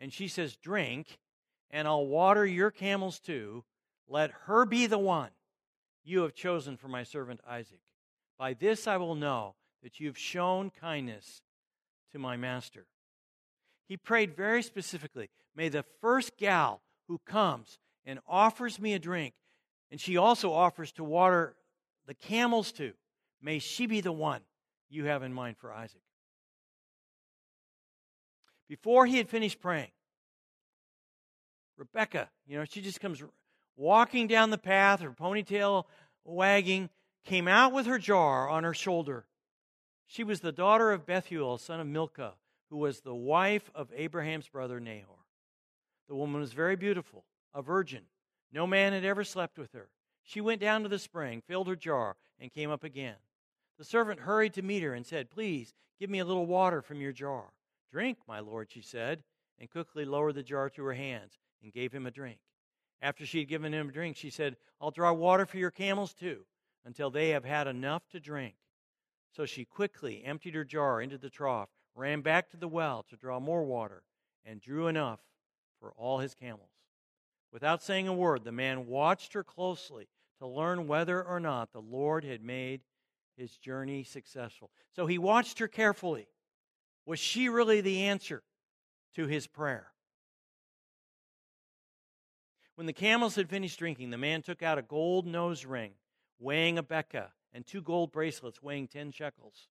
and 0.00 0.10
she 0.10 0.26
says, 0.26 0.56
Drink, 0.56 1.18
and 1.70 1.86
I'll 1.86 2.06
water 2.06 2.46
your 2.46 2.70
camels 2.70 3.20
too, 3.20 3.64
let 4.08 4.30
her 4.46 4.64
be 4.64 4.86
the 4.86 4.98
one 4.98 5.30
you 6.02 6.22
have 6.22 6.34
chosen 6.34 6.78
for 6.78 6.88
my 6.88 7.02
servant 7.02 7.40
Isaac. 7.46 7.82
By 8.38 8.54
this 8.54 8.86
I 8.86 8.96
will 8.96 9.14
know 9.14 9.54
that 9.82 10.00
you 10.00 10.06
have 10.06 10.16
shown 10.16 10.70
kindness 10.70 11.42
to 12.12 12.18
my 12.18 12.36
master. 12.36 12.86
He 13.88 13.96
prayed 13.96 14.36
very 14.36 14.62
specifically 14.62 15.30
May 15.58 15.68
the 15.68 15.84
first 16.00 16.36
gal 16.36 16.82
who 17.08 17.18
comes 17.26 17.78
and 18.06 18.20
offers 18.28 18.78
me 18.78 18.94
a 18.94 18.98
drink, 19.00 19.34
and 19.90 20.00
she 20.00 20.16
also 20.16 20.52
offers 20.52 20.92
to 20.92 21.04
water 21.04 21.56
the 22.06 22.14
camels 22.14 22.70
too, 22.70 22.92
may 23.42 23.58
she 23.58 23.86
be 23.86 24.00
the 24.00 24.12
one 24.12 24.42
you 24.88 25.06
have 25.06 25.24
in 25.24 25.32
mind 25.32 25.56
for 25.58 25.72
Isaac. 25.72 26.00
Before 28.68 29.04
he 29.04 29.16
had 29.16 29.28
finished 29.28 29.60
praying, 29.60 29.90
Rebecca, 31.76 32.30
you 32.46 32.56
know, 32.56 32.64
she 32.64 32.80
just 32.80 33.00
comes 33.00 33.22
walking 33.76 34.28
down 34.28 34.50
the 34.50 34.58
path, 34.58 35.00
her 35.00 35.10
ponytail 35.10 35.84
wagging, 36.24 36.88
came 37.24 37.48
out 37.48 37.72
with 37.72 37.86
her 37.86 37.98
jar 37.98 38.48
on 38.48 38.64
her 38.64 38.74
shoulder. 38.74 39.26
She 40.10 40.24
was 40.24 40.40
the 40.40 40.52
daughter 40.52 40.90
of 40.90 41.04
Bethuel, 41.04 41.58
son 41.58 41.80
of 41.80 41.86
Milcah, 41.86 42.34
who 42.70 42.78
was 42.78 43.00
the 43.00 43.14
wife 43.14 43.70
of 43.74 43.92
Abraham's 43.94 44.48
brother 44.48 44.80
Nahor. 44.80 45.26
The 46.08 46.16
woman 46.16 46.40
was 46.40 46.54
very 46.54 46.76
beautiful, 46.76 47.26
a 47.54 47.60
virgin. 47.60 48.04
No 48.50 48.66
man 48.66 48.94
had 48.94 49.04
ever 49.04 49.22
slept 49.22 49.58
with 49.58 49.74
her. 49.74 49.90
She 50.22 50.40
went 50.40 50.62
down 50.62 50.82
to 50.82 50.88
the 50.88 50.98
spring, 50.98 51.42
filled 51.42 51.68
her 51.68 51.76
jar, 51.76 52.16
and 52.40 52.50
came 52.50 52.70
up 52.70 52.84
again. 52.84 53.16
The 53.76 53.84
servant 53.84 54.20
hurried 54.20 54.54
to 54.54 54.62
meet 54.62 54.82
her 54.82 54.94
and 54.94 55.06
said, 55.06 55.30
Please 55.30 55.74
give 56.00 56.08
me 56.08 56.20
a 56.20 56.24
little 56.24 56.46
water 56.46 56.80
from 56.80 57.02
your 57.02 57.12
jar. 57.12 57.52
Drink, 57.92 58.16
my 58.26 58.40
lord, 58.40 58.70
she 58.70 58.80
said, 58.80 59.22
and 59.58 59.70
quickly 59.70 60.06
lowered 60.06 60.36
the 60.36 60.42
jar 60.42 60.70
to 60.70 60.84
her 60.84 60.94
hands 60.94 61.38
and 61.62 61.70
gave 61.70 61.92
him 61.92 62.06
a 62.06 62.10
drink. 62.10 62.38
After 63.02 63.26
she 63.26 63.40
had 63.40 63.48
given 63.48 63.74
him 63.74 63.90
a 63.90 63.92
drink, 63.92 64.16
she 64.16 64.30
said, 64.30 64.56
I'll 64.80 64.90
draw 64.90 65.12
water 65.12 65.44
for 65.44 65.58
your 65.58 65.70
camels 65.70 66.14
too, 66.14 66.46
until 66.86 67.10
they 67.10 67.28
have 67.30 67.44
had 67.44 67.66
enough 67.66 68.08
to 68.12 68.20
drink. 68.20 68.54
So 69.30 69.46
she 69.46 69.64
quickly 69.64 70.24
emptied 70.24 70.54
her 70.54 70.64
jar 70.64 71.00
into 71.00 71.18
the 71.18 71.30
trough, 71.30 71.68
ran 71.94 72.22
back 72.22 72.50
to 72.50 72.56
the 72.56 72.68
well 72.68 73.04
to 73.08 73.16
draw 73.16 73.38
more 73.40 73.64
water, 73.64 74.02
and 74.44 74.60
drew 74.60 74.86
enough 74.86 75.20
for 75.80 75.92
all 75.92 76.18
his 76.18 76.34
camels. 76.34 76.70
Without 77.52 77.82
saying 77.82 78.08
a 78.08 78.12
word, 78.12 78.44
the 78.44 78.52
man 78.52 78.86
watched 78.86 79.32
her 79.32 79.44
closely 79.44 80.08
to 80.38 80.46
learn 80.46 80.86
whether 80.86 81.22
or 81.22 81.40
not 81.40 81.72
the 81.72 81.80
Lord 81.80 82.24
had 82.24 82.42
made 82.42 82.82
his 83.36 83.56
journey 83.56 84.04
successful. 84.04 84.70
So 84.94 85.06
he 85.06 85.18
watched 85.18 85.58
her 85.58 85.68
carefully. 85.68 86.28
Was 87.06 87.18
she 87.18 87.48
really 87.48 87.80
the 87.80 88.02
answer 88.04 88.42
to 89.14 89.26
his 89.26 89.46
prayer? 89.46 89.92
When 92.74 92.86
the 92.86 92.92
camels 92.92 93.34
had 93.34 93.48
finished 93.48 93.78
drinking, 93.78 94.10
the 94.10 94.18
man 94.18 94.42
took 94.42 94.62
out 94.62 94.78
a 94.78 94.82
gold 94.82 95.26
nose 95.26 95.64
ring 95.64 95.92
weighing 96.38 96.78
a 96.78 96.82
beka 96.82 97.28
and 97.52 97.66
two 97.66 97.82
gold 97.82 98.12
bracelets 98.12 98.62
weighing 98.62 98.88
ten 98.88 99.10
shekels. 99.10 99.68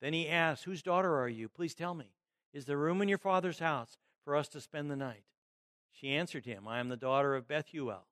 Then 0.00 0.12
he 0.12 0.28
asked, 0.28 0.64
Whose 0.64 0.82
daughter 0.82 1.18
are 1.18 1.28
you? 1.28 1.48
Please 1.48 1.74
tell 1.74 1.94
me. 1.94 2.12
Is 2.52 2.66
there 2.66 2.78
room 2.78 3.02
in 3.02 3.08
your 3.08 3.18
father's 3.18 3.58
house 3.58 3.96
for 4.24 4.36
us 4.36 4.48
to 4.48 4.60
spend 4.60 4.90
the 4.90 4.96
night? 4.96 5.24
She 5.92 6.10
answered 6.10 6.44
him, 6.44 6.68
I 6.68 6.78
am 6.78 6.88
the 6.88 6.96
daughter 6.96 7.34
of 7.34 7.48
Bethuel, 7.48 8.06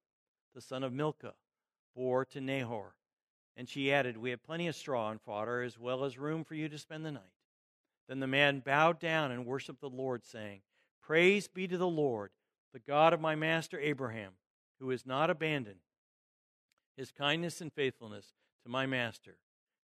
the 0.55 0.61
son 0.61 0.83
of 0.83 0.93
Milcah, 0.93 1.35
bore 1.95 2.25
to 2.27 2.41
Nahor. 2.41 2.95
And 3.57 3.69
she 3.69 3.93
added, 3.93 4.17
We 4.17 4.31
have 4.31 4.43
plenty 4.43 4.67
of 4.67 4.75
straw 4.75 5.11
and 5.11 5.21
fodder, 5.21 5.63
as 5.63 5.79
well 5.79 6.05
as 6.05 6.19
room 6.19 6.45
for 6.45 6.55
you 6.55 6.69
to 6.69 6.79
spend 6.79 7.05
the 7.05 7.13
night. 7.13 7.23
Then 8.09 8.21
the 8.21 8.27
man 8.27 8.61
bowed 8.61 8.99
down 8.99 9.31
and 9.31 9.47
worshiped 9.47 9.81
the 9.81 9.89
Lord, 9.89 10.25
saying, 10.25 10.61
Praise 11.01 11.47
be 11.47 11.69
to 11.69 11.79
the 11.79 11.87
Lord, 11.87 12.31
the 12.73 12.81
God 12.81 13.13
of 13.13 13.21
my 13.21 13.35
master 13.35 13.79
Abraham, 13.79 14.33
who 14.81 14.91
has 14.91 15.07
not 15.07 15.31
abandoned 15.31 15.81
his 16.97 17.11
kindness 17.11 17.61
and 17.61 17.73
faithfulness 17.73 18.33
to 18.65 18.71
my 18.71 18.87
master. 18.87 19.37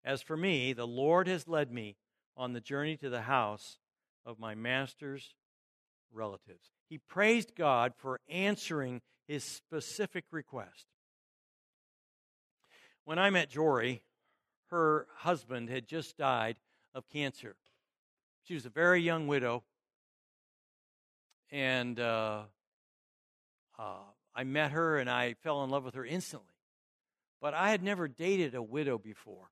As 0.04 0.22
for 0.22 0.38
me, 0.38 0.74
the 0.74 0.88
Lord 0.88 1.28
has 1.28 1.48
led 1.48 1.72
me 1.72 1.96
on 2.38 2.54
the 2.54 2.62
journey 2.62 2.98
to 2.98 3.10
the 3.10 3.24
house 3.24 3.80
of 4.26 4.40
my 4.40 4.54
master's 4.54 5.34
relatives. 6.14 6.72
He 6.90 6.98
praised 6.98 7.56
God 7.56 7.94
for 7.98 8.20
answering 8.30 9.02
his 9.28 9.44
specific 9.44 10.26
request. 10.32 10.86
When 13.06 13.20
I 13.20 13.30
met 13.30 13.50
Jory, 13.50 14.04
her 14.70 15.08
husband 15.18 15.70
had 15.70 15.88
just 15.88 16.18
died 16.18 16.58
of 16.94 17.08
cancer. 17.10 17.56
She 18.44 18.54
was 18.54 18.66
a 18.66 18.70
very 18.70 19.02
young 19.02 19.28
widow. 19.28 19.64
And 21.52 22.00
uh, 22.00 22.44
uh, 23.78 23.84
I 24.36 24.44
met 24.44 24.72
her 24.72 24.98
and 24.98 25.10
I 25.10 25.36
fell 25.42 25.64
in 25.64 25.70
love 25.70 25.84
with 25.84 25.96
her 25.96 26.06
instantly. 26.06 26.55
But 27.42 27.54
I 27.54 27.70
had 27.70 27.84
never 27.84 28.08
dated 28.08 28.56
a 28.56 28.62
widow 28.62 28.98
before. 28.98 29.50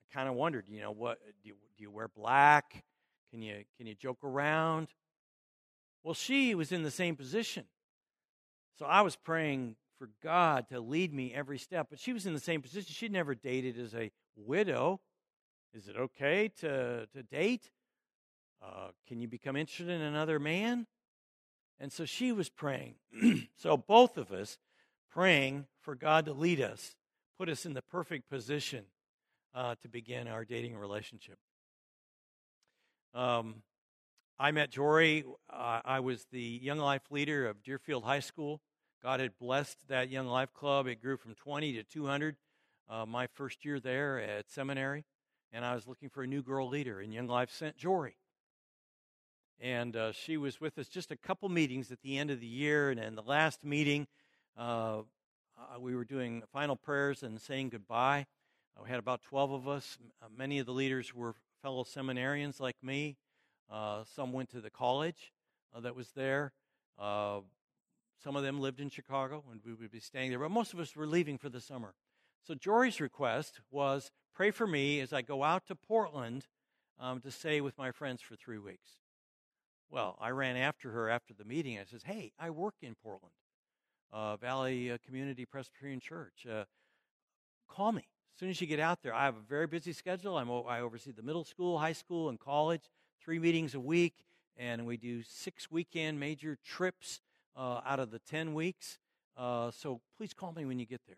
I 0.00 0.14
kind 0.14 0.28
of 0.28 0.34
wondered, 0.34 0.68
you 0.68 0.80
know, 0.80 0.92
what 0.92 1.18
do 1.42 1.48
you, 1.48 1.54
do 1.76 1.82
you 1.82 1.90
wear 1.90 2.08
black? 2.08 2.84
Can 3.30 3.42
you 3.42 3.64
can 3.76 3.86
you 3.86 3.94
joke 3.94 4.22
around? 4.22 4.88
Well, 6.04 6.14
she 6.14 6.54
was 6.54 6.70
in 6.70 6.82
the 6.82 6.90
same 6.90 7.16
position. 7.16 7.64
So 8.78 8.86
I 8.86 9.00
was 9.00 9.16
praying 9.16 9.76
for 9.98 10.10
God 10.22 10.68
to 10.68 10.80
lead 10.80 11.14
me 11.14 11.32
every 11.34 11.58
step, 11.58 11.86
but 11.90 11.98
she 11.98 12.12
was 12.12 12.26
in 12.26 12.34
the 12.34 12.40
same 12.40 12.60
position. 12.60 12.92
She'd 12.92 13.12
never 13.12 13.34
dated 13.34 13.78
as 13.78 13.94
a 13.94 14.10
widow. 14.36 15.00
Is 15.72 15.88
it 15.88 15.96
okay 15.96 16.48
to, 16.60 17.06
to 17.12 17.22
date? 17.22 17.70
Uh, 18.62 18.88
can 19.08 19.20
you 19.20 19.28
become 19.28 19.56
interested 19.56 19.88
in 19.88 20.00
another 20.00 20.38
man? 20.38 20.86
And 21.80 21.92
so 21.92 22.04
she 22.04 22.32
was 22.32 22.48
praying. 22.48 22.94
so 23.56 23.76
both 23.76 24.16
of 24.16 24.30
us 24.30 24.58
praying 25.10 25.66
for 25.80 25.94
God 25.94 26.26
to 26.26 26.32
lead 26.32 26.60
us, 26.60 26.96
put 27.38 27.48
us 27.48 27.66
in 27.66 27.74
the 27.74 27.82
perfect 27.82 28.28
position 28.28 28.84
uh, 29.54 29.74
to 29.82 29.88
begin 29.88 30.28
our 30.28 30.44
dating 30.44 30.76
relationship. 30.76 31.38
Um, 33.14 33.62
I 34.38 34.50
met 34.50 34.70
Jory. 34.70 35.24
Uh, 35.48 35.80
I 35.84 36.00
was 36.00 36.26
the 36.32 36.40
Young 36.40 36.78
Life 36.78 37.10
leader 37.10 37.46
of 37.46 37.62
Deerfield 37.62 38.04
High 38.04 38.20
School. 38.20 38.60
God 39.02 39.20
had 39.20 39.38
blessed 39.38 39.78
that 39.88 40.10
Young 40.10 40.26
Life 40.26 40.52
Club. 40.52 40.86
It 40.86 41.00
grew 41.02 41.16
from 41.16 41.34
20 41.34 41.74
to 41.74 41.82
200 41.84 42.36
uh, 42.88 43.06
my 43.06 43.26
first 43.26 43.64
year 43.64 43.78
there 43.80 44.20
at 44.20 44.50
seminary. 44.50 45.04
And 45.52 45.64
I 45.64 45.74
was 45.74 45.86
looking 45.86 46.08
for 46.08 46.22
a 46.22 46.26
new 46.26 46.42
girl 46.42 46.68
leader, 46.68 47.00
and 47.00 47.14
Young 47.14 47.28
Life 47.28 47.50
sent 47.50 47.76
Jory 47.76 48.16
and 49.60 49.96
uh, 49.96 50.12
she 50.12 50.36
was 50.36 50.60
with 50.60 50.78
us 50.78 50.88
just 50.88 51.10
a 51.10 51.16
couple 51.16 51.48
meetings 51.48 51.90
at 51.90 52.00
the 52.02 52.18
end 52.18 52.30
of 52.30 52.40
the 52.40 52.46
year. 52.46 52.90
And 52.90 53.00
in 53.00 53.14
the 53.14 53.22
last 53.22 53.64
meeting, 53.64 54.06
uh, 55.64 55.76
uh 55.76 55.80
we 55.80 55.94
were 55.94 56.04
doing 56.04 56.42
final 56.52 56.76
prayers 56.76 57.22
and 57.22 57.40
saying 57.40 57.70
goodbye. 57.70 58.26
Uh, 58.76 58.82
we 58.84 58.90
had 58.90 58.98
about 58.98 59.22
12 59.22 59.52
of 59.52 59.68
us. 59.68 59.98
Uh, 60.22 60.26
many 60.36 60.58
of 60.58 60.66
the 60.66 60.72
leaders 60.72 61.14
were 61.14 61.34
fellow 61.62 61.84
seminarians 61.84 62.60
like 62.60 62.76
me. 62.82 63.16
some 64.14 64.32
went 64.32 64.50
to 64.50 64.60
the 64.60 64.70
college 64.70 65.32
that 65.80 65.96
was 65.96 66.10
there. 66.12 66.52
some 66.98 68.36
of 68.36 68.42
them 68.42 68.60
lived 68.60 68.80
in 68.80 68.90
Chicago, 68.90 69.44
and 69.50 69.60
we 69.64 69.74
would 69.74 69.90
be 69.90 70.00
staying 70.00 70.30
there. 70.30 70.38
But 70.38 70.50
most 70.50 70.72
of 70.72 70.80
us 70.80 70.94
were 70.94 71.06
leaving 71.06 71.38
for 71.38 71.48
the 71.48 71.60
summer. 71.60 71.94
So 72.46 72.54
Jory's 72.54 73.00
request 73.00 73.60
was 73.70 74.10
pray 74.34 74.50
for 74.50 74.66
me 74.66 75.00
as 75.00 75.12
I 75.12 75.22
go 75.22 75.42
out 75.42 75.66
to 75.66 75.74
Portland 75.74 76.46
um, 77.00 77.20
to 77.20 77.30
stay 77.30 77.60
with 77.60 77.78
my 77.78 77.90
friends 77.90 78.20
for 78.20 78.36
three 78.36 78.58
weeks. 78.58 78.98
Well, 79.90 80.16
I 80.20 80.30
ran 80.30 80.56
after 80.56 80.90
her 80.90 81.08
after 81.08 81.34
the 81.34 81.44
meeting. 81.44 81.78
I 81.78 81.84
says, 81.84 82.02
"Hey, 82.02 82.32
I 82.38 82.50
work 82.50 82.74
in 82.82 82.94
Portland, 82.94 83.34
uh, 84.14 84.36
Valley 84.36 84.92
uh, 84.92 84.98
Community 85.04 85.44
Presbyterian 85.44 86.00
Church. 86.00 86.46
Uh, 86.50 86.64
call 87.68 87.90
me 87.90 88.02
as 88.02 88.38
soon 88.38 88.48
as 88.48 88.60
you 88.60 88.66
get 88.66 88.78
out 88.78 89.02
there. 89.02 89.12
I 89.12 89.24
have 89.24 89.34
a 89.34 89.46
very 89.48 89.66
busy 89.66 89.92
schedule. 89.92 90.38
I'm, 90.38 90.48
I 90.50 90.80
oversee 90.80 91.10
the 91.10 91.22
middle 91.22 91.44
school, 91.44 91.78
high 91.78 91.92
school, 91.92 92.28
and 92.28 92.38
college. 92.38 92.82
Three 93.20 93.38
meetings 93.38 93.74
a 93.74 93.80
week, 93.80 94.24
and 94.56 94.86
we 94.86 94.96
do 94.96 95.22
six 95.22 95.70
weekend 95.70 96.20
major 96.20 96.56
trips 96.64 97.20
uh, 97.56 97.80
out 97.84 97.98
of 97.98 98.10
the 98.10 98.18
ten 98.20 98.54
weeks. 98.54 98.98
Uh, 99.36 99.70
so 99.70 100.00
please 100.16 100.32
call 100.32 100.52
me 100.52 100.64
when 100.64 100.78
you 100.78 100.86
get 100.86 101.00
there." 101.06 101.16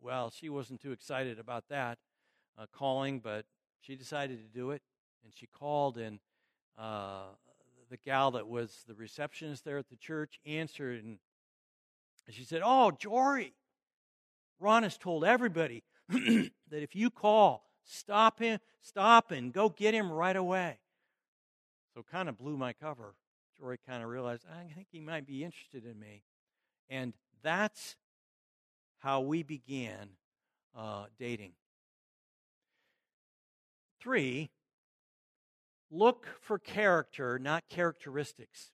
Well, 0.00 0.30
she 0.30 0.50
wasn't 0.50 0.82
too 0.82 0.92
excited 0.92 1.38
about 1.38 1.64
that 1.70 1.98
uh, 2.58 2.66
calling, 2.72 3.20
but 3.20 3.46
she 3.80 3.94
decided 3.94 4.38
to 4.38 4.58
do 4.58 4.72
it, 4.72 4.82
and 5.24 5.32
she 5.34 5.46
called 5.46 5.96
and 5.96 6.18
the 6.76 7.96
gal 8.04 8.32
that 8.32 8.48
was 8.48 8.82
the 8.88 8.94
receptionist 8.94 9.64
there 9.64 9.78
at 9.78 9.88
the 9.88 9.96
church 9.96 10.40
answered 10.44 11.04
and 11.04 11.18
she 12.32 12.44
said, 12.44 12.62
Oh, 12.64 12.90
Jory, 12.90 13.54
Ron 14.60 14.82
has 14.82 14.96
told 14.96 15.24
everybody 15.24 15.82
that 16.08 16.50
if 16.70 16.94
you 16.94 17.10
call, 17.10 17.68
stop 17.84 18.38
him, 18.38 18.60
stop 18.80 19.30
and 19.30 19.52
go 19.52 19.68
get 19.68 19.94
him 19.94 20.10
right 20.10 20.36
away. 20.36 20.78
So 21.94 22.02
kind 22.02 22.28
of 22.28 22.38
blew 22.38 22.56
my 22.56 22.72
cover. 22.72 23.14
Jory 23.58 23.78
kind 23.86 24.02
of 24.02 24.08
realized, 24.08 24.44
I 24.50 24.72
think 24.74 24.88
he 24.90 25.00
might 25.00 25.26
be 25.26 25.44
interested 25.44 25.84
in 25.84 25.98
me. 25.98 26.22
And 26.88 27.12
that's 27.42 27.96
how 28.98 29.20
we 29.20 29.42
began 29.42 30.08
uh, 30.76 31.04
dating. 31.18 31.52
Three, 34.00 34.50
look 35.90 36.26
for 36.40 36.58
character, 36.58 37.38
not 37.38 37.64
characteristics. 37.68 38.70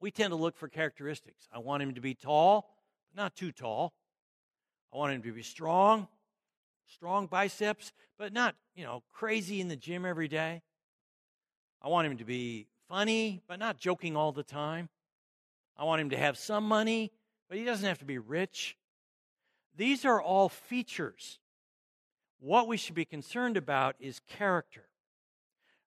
We 0.00 0.10
tend 0.10 0.30
to 0.30 0.36
look 0.36 0.56
for 0.56 0.68
characteristics. 0.68 1.48
I 1.52 1.58
want 1.58 1.82
him 1.82 1.94
to 1.94 2.00
be 2.00 2.14
tall, 2.14 2.74
but 3.10 3.22
not 3.22 3.34
too 3.34 3.52
tall. 3.52 3.94
I 4.92 4.96
want 4.96 5.12
him 5.12 5.22
to 5.22 5.32
be 5.32 5.42
strong, 5.42 6.08
strong 6.86 7.26
biceps, 7.26 7.92
but 8.18 8.32
not, 8.32 8.54
you 8.74 8.84
know, 8.84 9.02
crazy 9.12 9.60
in 9.60 9.68
the 9.68 9.76
gym 9.76 10.04
every 10.04 10.28
day. 10.28 10.62
I 11.82 11.88
want 11.88 12.06
him 12.06 12.16
to 12.18 12.24
be 12.24 12.68
funny, 12.88 13.42
but 13.46 13.58
not 13.58 13.78
joking 13.78 14.16
all 14.16 14.32
the 14.32 14.42
time. 14.42 14.88
I 15.76 15.84
want 15.84 16.00
him 16.00 16.10
to 16.10 16.16
have 16.16 16.38
some 16.38 16.64
money, 16.64 17.12
but 17.48 17.58
he 17.58 17.64
doesn't 17.64 17.86
have 17.86 17.98
to 17.98 18.04
be 18.04 18.18
rich. 18.18 18.76
These 19.76 20.04
are 20.04 20.20
all 20.20 20.48
features. 20.48 21.38
What 22.40 22.66
we 22.66 22.76
should 22.76 22.94
be 22.94 23.04
concerned 23.04 23.56
about 23.56 23.96
is 24.00 24.20
character. 24.28 24.88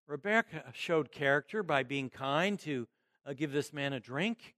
Rebecca 0.06 0.64
showed 0.72 1.12
character 1.12 1.62
by 1.62 1.82
being 1.82 2.10
kind 2.10 2.58
to 2.60 2.88
uh, 3.26 3.32
give 3.32 3.52
this 3.52 3.72
man 3.72 3.92
a 3.92 4.00
drink. 4.00 4.54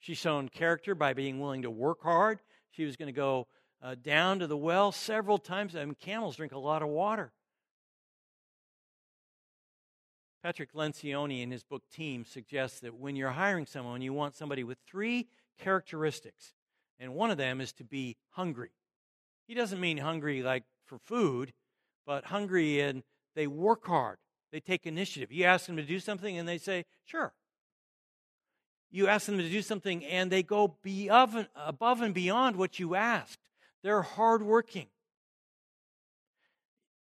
She 0.00 0.14
shown 0.14 0.48
character 0.48 0.94
by 0.94 1.12
being 1.12 1.40
willing 1.40 1.62
to 1.62 1.70
work 1.70 2.02
hard. 2.02 2.40
She 2.70 2.84
was 2.84 2.96
going 2.96 3.08
to 3.08 3.12
go 3.12 3.46
uh, 3.82 3.96
down 4.00 4.38
to 4.38 4.46
the 4.46 4.56
well 4.56 4.92
several 4.92 5.38
times. 5.38 5.74
I 5.74 5.84
mean, 5.84 5.96
camels 6.00 6.36
drink 6.36 6.52
a 6.52 6.58
lot 6.58 6.82
of 6.82 6.88
water. 6.88 7.32
Patrick 10.42 10.72
Lencioni, 10.72 11.42
in 11.42 11.50
his 11.50 11.64
book 11.64 11.82
Team, 11.92 12.24
suggests 12.24 12.80
that 12.80 12.94
when 12.94 13.16
you're 13.16 13.30
hiring 13.30 13.66
someone, 13.66 14.00
you 14.00 14.12
want 14.12 14.36
somebody 14.36 14.62
with 14.62 14.78
three 14.88 15.26
characteristics, 15.58 16.54
and 17.00 17.14
one 17.14 17.30
of 17.30 17.38
them 17.38 17.60
is 17.60 17.72
to 17.74 17.84
be 17.84 18.16
hungry. 18.30 18.70
He 19.48 19.54
doesn't 19.54 19.80
mean 19.80 19.98
hungry 19.98 20.42
like 20.42 20.62
for 20.86 20.98
food, 20.98 21.52
but 22.06 22.26
hungry 22.26 22.80
and 22.80 23.02
they 23.34 23.46
work 23.46 23.86
hard. 23.86 24.18
They 24.52 24.60
take 24.60 24.86
initiative. 24.86 25.32
You 25.32 25.44
ask 25.44 25.66
them 25.66 25.76
to 25.76 25.82
do 25.82 26.00
something 26.00 26.38
and 26.38 26.48
they 26.48 26.58
say, 26.58 26.84
sure. 27.04 27.32
You 28.90 29.06
ask 29.08 29.26
them 29.26 29.38
to 29.38 29.48
do 29.48 29.62
something 29.62 30.04
and 30.04 30.30
they 30.30 30.42
go 30.42 30.76
above 31.56 32.00
and 32.02 32.14
beyond 32.14 32.56
what 32.56 32.78
you 32.78 32.94
asked. 32.94 33.40
They're 33.82 34.02
hardworking. 34.02 34.86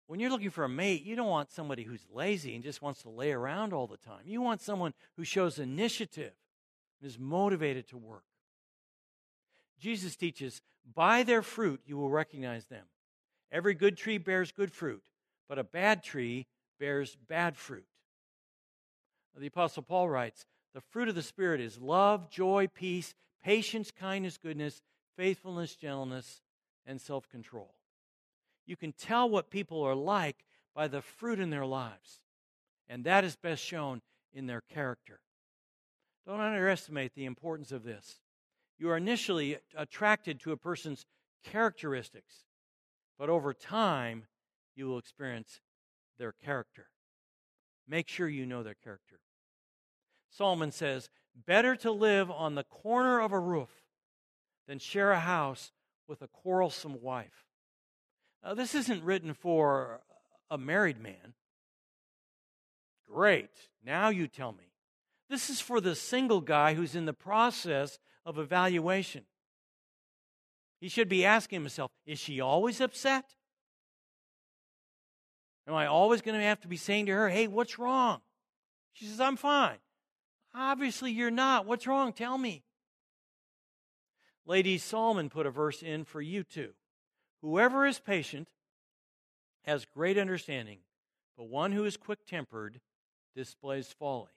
When 0.06 0.20
you're 0.20 0.30
looking 0.30 0.50
for 0.50 0.64
a 0.64 0.68
mate, 0.68 1.04
you 1.04 1.16
don't 1.16 1.28
want 1.28 1.50
somebody 1.50 1.84
who's 1.84 2.04
lazy 2.12 2.54
and 2.54 2.62
just 2.62 2.82
wants 2.82 3.02
to 3.02 3.08
lay 3.08 3.32
around 3.32 3.72
all 3.72 3.86
the 3.86 3.96
time. 3.96 4.20
You 4.26 4.42
want 4.42 4.60
someone 4.60 4.92
who 5.16 5.24
shows 5.24 5.58
initiative 5.58 6.32
and 7.00 7.10
is 7.10 7.18
motivated 7.18 7.88
to 7.88 7.96
work. 7.96 8.24
Jesus 9.80 10.14
teaches, 10.14 10.60
by 10.94 11.22
their 11.22 11.42
fruit 11.42 11.80
you 11.86 11.96
will 11.96 12.10
recognize 12.10 12.66
them. 12.66 12.84
Every 13.50 13.72
good 13.74 13.96
tree 13.96 14.18
bears 14.18 14.52
good 14.52 14.72
fruit, 14.72 15.02
but 15.48 15.58
a 15.58 15.64
bad 15.64 16.02
tree 16.02 16.46
bears 16.78 17.16
bad 17.28 17.56
fruit. 17.56 17.86
The 19.38 19.46
Apostle 19.46 19.82
Paul 19.82 20.10
writes, 20.10 20.44
The 20.74 20.80
fruit 20.80 21.08
of 21.08 21.14
the 21.14 21.22
Spirit 21.22 21.60
is 21.60 21.78
love, 21.78 22.30
joy, 22.30 22.68
peace, 22.72 23.14
patience, 23.42 23.90
kindness, 23.90 24.38
goodness, 24.38 24.82
faithfulness, 25.16 25.76
gentleness, 25.76 26.40
and 26.86 27.00
self 27.00 27.28
control. 27.28 27.74
You 28.66 28.76
can 28.76 28.92
tell 28.92 29.28
what 29.28 29.50
people 29.50 29.82
are 29.82 29.94
like 29.94 30.44
by 30.74 30.88
the 30.88 31.02
fruit 31.02 31.40
in 31.40 31.50
their 31.50 31.66
lives, 31.66 32.20
and 32.88 33.04
that 33.04 33.24
is 33.24 33.36
best 33.36 33.62
shown 33.62 34.00
in 34.32 34.46
their 34.46 34.62
character. 34.62 35.20
Don't 36.26 36.40
underestimate 36.40 37.14
the 37.14 37.24
importance 37.24 37.72
of 37.72 37.82
this. 37.82 38.20
You 38.78 38.90
are 38.90 38.96
initially 38.96 39.58
attracted 39.76 40.40
to 40.40 40.52
a 40.52 40.56
person's 40.56 41.04
characteristics, 41.44 42.44
but 43.18 43.28
over 43.28 43.52
time, 43.52 44.26
you 44.74 44.86
will 44.86 44.98
experience 44.98 45.60
their 46.18 46.32
character. 46.32 46.86
Make 47.86 48.08
sure 48.08 48.28
you 48.28 48.46
know 48.46 48.62
their 48.62 48.76
character. 48.82 49.21
Solomon 50.32 50.72
says, 50.72 51.08
Better 51.46 51.76
to 51.76 51.90
live 51.90 52.30
on 52.30 52.54
the 52.54 52.64
corner 52.64 53.20
of 53.20 53.32
a 53.32 53.38
roof 53.38 53.70
than 54.66 54.78
share 54.78 55.12
a 55.12 55.20
house 55.20 55.72
with 56.08 56.22
a 56.22 56.28
quarrelsome 56.28 57.00
wife. 57.00 57.46
Now, 58.44 58.54
this 58.54 58.74
isn't 58.74 59.04
written 59.04 59.34
for 59.34 60.00
a 60.50 60.58
married 60.58 61.00
man. 61.00 61.34
Great. 63.06 63.50
Now 63.84 64.08
you 64.08 64.26
tell 64.26 64.52
me. 64.52 64.72
This 65.30 65.48
is 65.48 65.60
for 65.60 65.80
the 65.80 65.94
single 65.94 66.40
guy 66.40 66.74
who's 66.74 66.94
in 66.94 67.06
the 67.06 67.12
process 67.12 67.98
of 68.26 68.38
evaluation. 68.38 69.24
He 70.80 70.88
should 70.88 71.08
be 71.08 71.24
asking 71.24 71.60
himself 71.60 71.90
Is 72.06 72.18
she 72.18 72.40
always 72.40 72.80
upset? 72.80 73.24
Am 75.66 75.74
I 75.74 75.86
always 75.86 76.22
going 76.22 76.38
to 76.38 76.44
have 76.44 76.60
to 76.62 76.68
be 76.68 76.76
saying 76.76 77.06
to 77.06 77.12
her, 77.12 77.28
hey, 77.28 77.46
what's 77.46 77.78
wrong? 77.78 78.20
She 78.94 79.06
says, 79.06 79.20
I'm 79.20 79.36
fine. 79.36 79.78
Obviously, 80.54 81.10
you're 81.10 81.30
not. 81.30 81.66
What's 81.66 81.86
wrong? 81.86 82.12
Tell 82.12 82.36
me. 82.36 82.62
Lady 84.44 84.76
Solomon 84.78 85.30
put 85.30 85.46
a 85.46 85.50
verse 85.50 85.82
in 85.82 86.04
for 86.04 86.20
you 86.20 86.42
too. 86.42 86.70
Whoever 87.40 87.86
is 87.86 87.98
patient 87.98 88.48
has 89.62 89.84
great 89.84 90.18
understanding, 90.18 90.78
but 91.36 91.48
one 91.48 91.72
who 91.72 91.84
is 91.84 91.96
quick 91.96 92.26
tempered 92.26 92.80
displays 93.34 93.94
folly. 93.98 94.32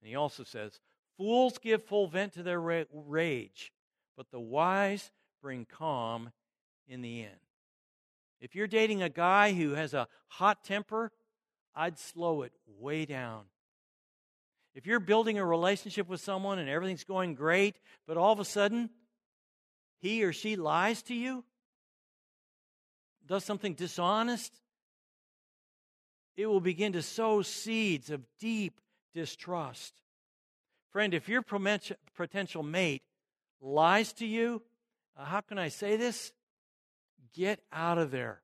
And 0.00 0.08
he 0.08 0.16
also 0.16 0.44
says, 0.44 0.80
Fools 1.16 1.58
give 1.58 1.84
full 1.84 2.08
vent 2.08 2.32
to 2.34 2.42
their 2.42 2.60
rage, 2.60 3.72
but 4.16 4.30
the 4.30 4.40
wise 4.40 5.12
bring 5.40 5.64
calm 5.64 6.32
in 6.88 7.02
the 7.02 7.22
end. 7.22 7.38
If 8.40 8.54
you're 8.54 8.66
dating 8.66 9.02
a 9.02 9.08
guy 9.08 9.52
who 9.52 9.70
has 9.70 9.94
a 9.94 10.08
hot 10.26 10.64
temper, 10.64 11.12
I'd 11.74 11.98
slow 11.98 12.42
it 12.42 12.52
way 12.66 13.06
down. 13.06 13.44
If 14.74 14.86
you're 14.86 15.00
building 15.00 15.38
a 15.38 15.44
relationship 15.44 16.08
with 16.08 16.20
someone 16.20 16.58
and 16.58 16.68
everything's 16.68 17.04
going 17.04 17.34
great, 17.34 17.76
but 18.06 18.16
all 18.16 18.32
of 18.32 18.40
a 18.40 18.44
sudden 18.44 18.90
he 20.00 20.24
or 20.24 20.32
she 20.32 20.56
lies 20.56 21.02
to 21.04 21.14
you, 21.14 21.44
does 23.26 23.44
something 23.44 23.74
dishonest, 23.74 24.60
it 26.36 26.46
will 26.46 26.60
begin 26.60 26.92
to 26.92 27.02
sow 27.02 27.42
seeds 27.42 28.10
of 28.10 28.22
deep 28.38 28.80
distrust. 29.14 29.94
Friend, 30.92 31.14
if 31.14 31.28
your 31.28 31.42
potential 32.16 32.62
mate 32.62 33.02
lies 33.60 34.12
to 34.14 34.26
you, 34.26 34.62
uh, 35.16 35.24
how 35.24 35.40
can 35.40 35.58
I 35.58 35.68
say 35.68 35.96
this? 35.96 36.32
Get 37.32 37.60
out 37.72 37.98
of 37.98 38.10
there. 38.10 38.42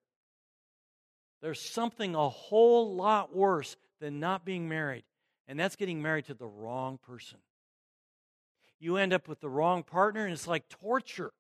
There's 1.43 1.61
something 1.61 2.15
a 2.15 2.29
whole 2.29 2.95
lot 2.95 3.35
worse 3.35 3.77
than 4.01 4.21
not 4.21 4.45
being 4.45 4.69
married, 4.69 5.05
and 5.51 5.59
that's 5.59 5.75
getting 5.75 6.01
married 6.01 6.27
to 6.27 6.35
the 6.35 6.47
wrong 6.47 6.99
person. 7.05 7.39
You 8.79 8.97
end 8.97 9.13
up 9.13 9.27
with 9.27 9.41
the 9.41 9.49
wrong 9.49 9.83
partner, 9.83 10.25
and 10.25 10.33
it's 10.33 10.47
like 10.47 10.69
torture. 10.69 11.33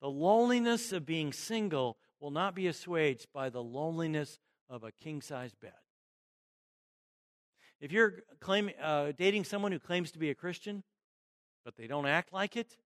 The 0.00 0.10
loneliness 0.10 0.90
of 0.90 1.06
being 1.06 1.32
single 1.32 1.96
will 2.20 2.32
not 2.32 2.56
be 2.56 2.66
assuaged 2.66 3.28
by 3.32 3.48
the 3.48 3.62
loneliness 3.62 4.40
of 4.68 4.82
a 4.82 4.90
king 4.90 5.22
size 5.22 5.54
bed. 5.54 5.72
If 7.80 7.92
you're 7.92 8.24
claim, 8.40 8.70
uh, 8.82 9.12
dating 9.16 9.44
someone 9.44 9.70
who 9.70 9.78
claims 9.78 10.10
to 10.10 10.18
be 10.18 10.30
a 10.30 10.34
Christian, 10.34 10.82
but 11.64 11.76
they 11.76 11.86
don't 11.86 12.06
act 12.06 12.32
like 12.32 12.56
it, 12.56 12.76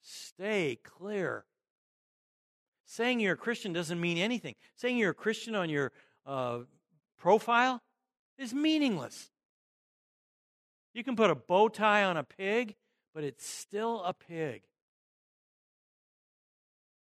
stay 0.00 0.78
clear 0.84 1.44
Saying 2.92 3.20
you're 3.20 3.32
a 3.32 3.38
Christian 3.38 3.72
doesn't 3.72 3.98
mean 3.98 4.18
anything. 4.18 4.54
Saying 4.76 4.98
you're 4.98 5.12
a 5.12 5.14
Christian 5.14 5.54
on 5.54 5.70
your 5.70 5.92
uh, 6.26 6.58
profile 7.16 7.80
is 8.38 8.52
meaningless. 8.52 9.30
You 10.94 11.04
can 11.04 11.16
put 11.16 11.30
a 11.30 11.34
bow 11.34 11.68
tie 11.68 12.04
on 12.04 12.16
a 12.16 12.24
pig, 12.24 12.74
but 13.14 13.24
it's 13.24 13.46
still 13.46 14.02
a 14.02 14.12
pig. 14.12 14.62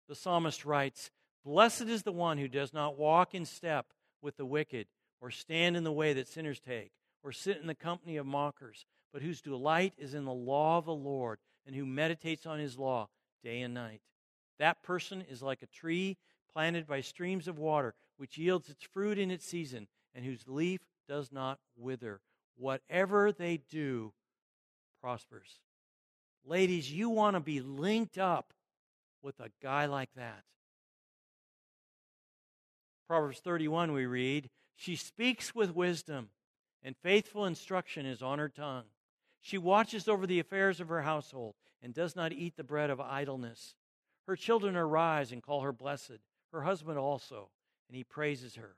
The 0.08 0.15
psalmist 0.15 0.65
writes 0.65 1.12
Blessed 1.45 1.84
is 1.84 2.03
the 2.03 2.12
one 2.12 2.38
who 2.38 2.47
does 2.47 2.73
not 2.73 2.97
walk 2.97 3.34
in 3.34 3.45
step 3.45 3.88
with 4.21 4.38
the 4.38 4.45
wicked, 4.45 4.88
or 5.21 5.32
stand 5.32 5.77
in 5.77 5.84
the 5.84 5.91
way 5.91 6.13
that 6.13 6.27
sinners 6.27 6.60
take, 6.60 6.91
or 7.23 7.32
sit 7.32 7.58
in 7.58 7.67
the 7.67 7.75
company 7.75 8.17
of 8.17 8.25
mockers, 8.25 8.86
but 9.13 9.21
whose 9.21 9.41
delight 9.41 9.93
is 9.97 10.13
in 10.13 10.25
the 10.25 10.34
law 10.34 10.77
of 10.77 10.86
the 10.86 10.93
Lord, 10.93 11.39
and 11.65 11.75
who 11.75 11.86
meditates 11.86 12.45
on 12.45 12.60
his 12.60 12.77
law 12.77 13.08
day 13.43 13.62
and 13.62 13.73
night. 13.73 14.01
That 14.58 14.84
person 14.84 15.23
is 15.29 15.41
like 15.41 15.62
a 15.62 15.67
tree 15.67 16.17
planted 16.51 16.86
by 16.86 17.01
streams 17.01 17.47
of 17.47 17.58
water, 17.58 17.93
which 18.17 18.38
yields 18.38 18.69
its 18.69 18.84
fruit 18.84 19.17
in 19.17 19.32
its 19.32 19.45
season, 19.45 19.88
and 20.13 20.25
whose 20.25 20.47
leaf 20.47 20.82
does 21.09 21.31
not 21.31 21.59
wither. 21.75 22.21
Whatever 22.55 23.33
they 23.33 23.57
do 23.69 24.13
prospers. 25.01 25.59
Ladies, 26.45 26.91
you 26.91 27.09
want 27.09 27.35
to 27.35 27.41
be 27.41 27.59
linked 27.59 28.17
up 28.17 28.53
with 29.21 29.39
a 29.39 29.49
guy 29.61 29.85
like 29.85 30.13
that. 30.15 30.43
Proverbs 33.07 33.39
31, 33.39 33.91
we 33.91 34.05
read, 34.05 34.49
She 34.75 34.95
speaks 34.95 35.55
with 35.55 35.75
wisdom, 35.75 36.29
and 36.83 36.95
faithful 36.95 37.45
instruction 37.45 38.05
is 38.05 38.21
on 38.21 38.39
her 38.39 38.49
tongue. 38.49 38.85
She 39.41 39.57
watches 39.57 40.07
over 40.07 40.27
the 40.27 40.39
affairs 40.39 40.79
of 40.79 40.89
her 40.89 41.01
household 41.01 41.55
and 41.81 41.93
does 41.93 42.15
not 42.15 42.33
eat 42.33 42.55
the 42.55 42.63
bread 42.63 42.89
of 42.89 43.01
idleness. 43.01 43.73
Her 44.27 44.35
children 44.35 44.75
arise 44.75 45.31
and 45.31 45.41
call 45.41 45.61
her 45.61 45.71
blessed, 45.71 46.19
her 46.51 46.61
husband 46.61 46.99
also, 46.99 47.49
and 47.87 47.95
he 47.95 48.03
praises 48.03 48.55
her. 48.55 48.75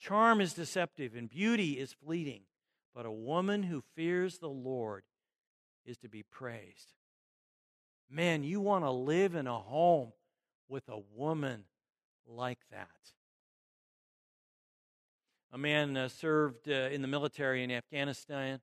Charm 0.00 0.40
is 0.40 0.54
deceptive 0.54 1.14
and 1.14 1.28
beauty 1.28 1.78
is 1.78 1.92
fleeting, 1.92 2.42
but 2.94 3.04
a 3.04 3.12
woman 3.12 3.62
who 3.64 3.82
fears 3.94 4.38
the 4.38 4.48
Lord 4.48 5.04
is 5.84 5.98
to 5.98 6.08
be 6.08 6.22
praised. 6.22 6.94
Man, 8.10 8.42
you 8.42 8.60
want 8.60 8.84
to 8.84 8.90
live 8.90 9.34
in 9.34 9.46
a 9.46 9.58
home 9.58 10.12
with 10.68 10.88
a 10.88 10.98
woman 11.14 11.64
like 12.26 12.60
that. 12.70 12.88
A 15.52 15.58
man 15.58 15.96
uh, 15.96 16.08
served 16.08 16.68
uh, 16.68 16.72
in 16.72 17.02
the 17.02 17.08
military 17.08 17.62
in 17.62 17.70
Afghanistan, 17.70 18.60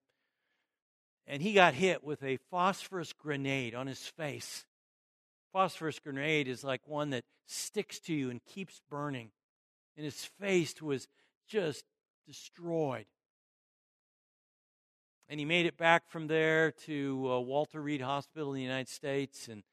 and 1.28 1.41
he 1.41 1.54
got 1.54 1.73
hit 1.73 2.04
with 2.04 2.23
a 2.23 2.39
phosphorus 2.50 3.13
grenade 3.13 3.76
on 3.76 3.88
his 3.88 4.08
face. 4.08 4.65
Phosphorus 5.52 6.00
grenade 6.00 6.47
is 6.47 6.63
like 6.63 6.88
one 6.88 7.10
that 7.12 7.26
sticks 7.45 8.00
to 8.02 8.13
you 8.13 8.30
and 8.30 8.43
keeps 8.43 8.82
burning. 8.89 9.32
And 9.95 10.06
his 10.06 10.26
face 10.39 10.82
was 10.82 11.08
just 11.47 11.83
destroyed. 12.25 13.05
And 15.29 15.39
he 15.39 15.45
made 15.45 15.65
it 15.65 15.77
back 15.77 16.07
from 16.07 16.27
there 16.27 16.71
to 16.86 17.29
uh, 17.29 17.39
Walter 17.39 17.81
Reed 17.81 18.01
Hospital 18.01 18.49
in 18.51 18.55
the 18.55 18.63
United 18.63 18.88
States. 18.88 19.47
And 19.49 19.63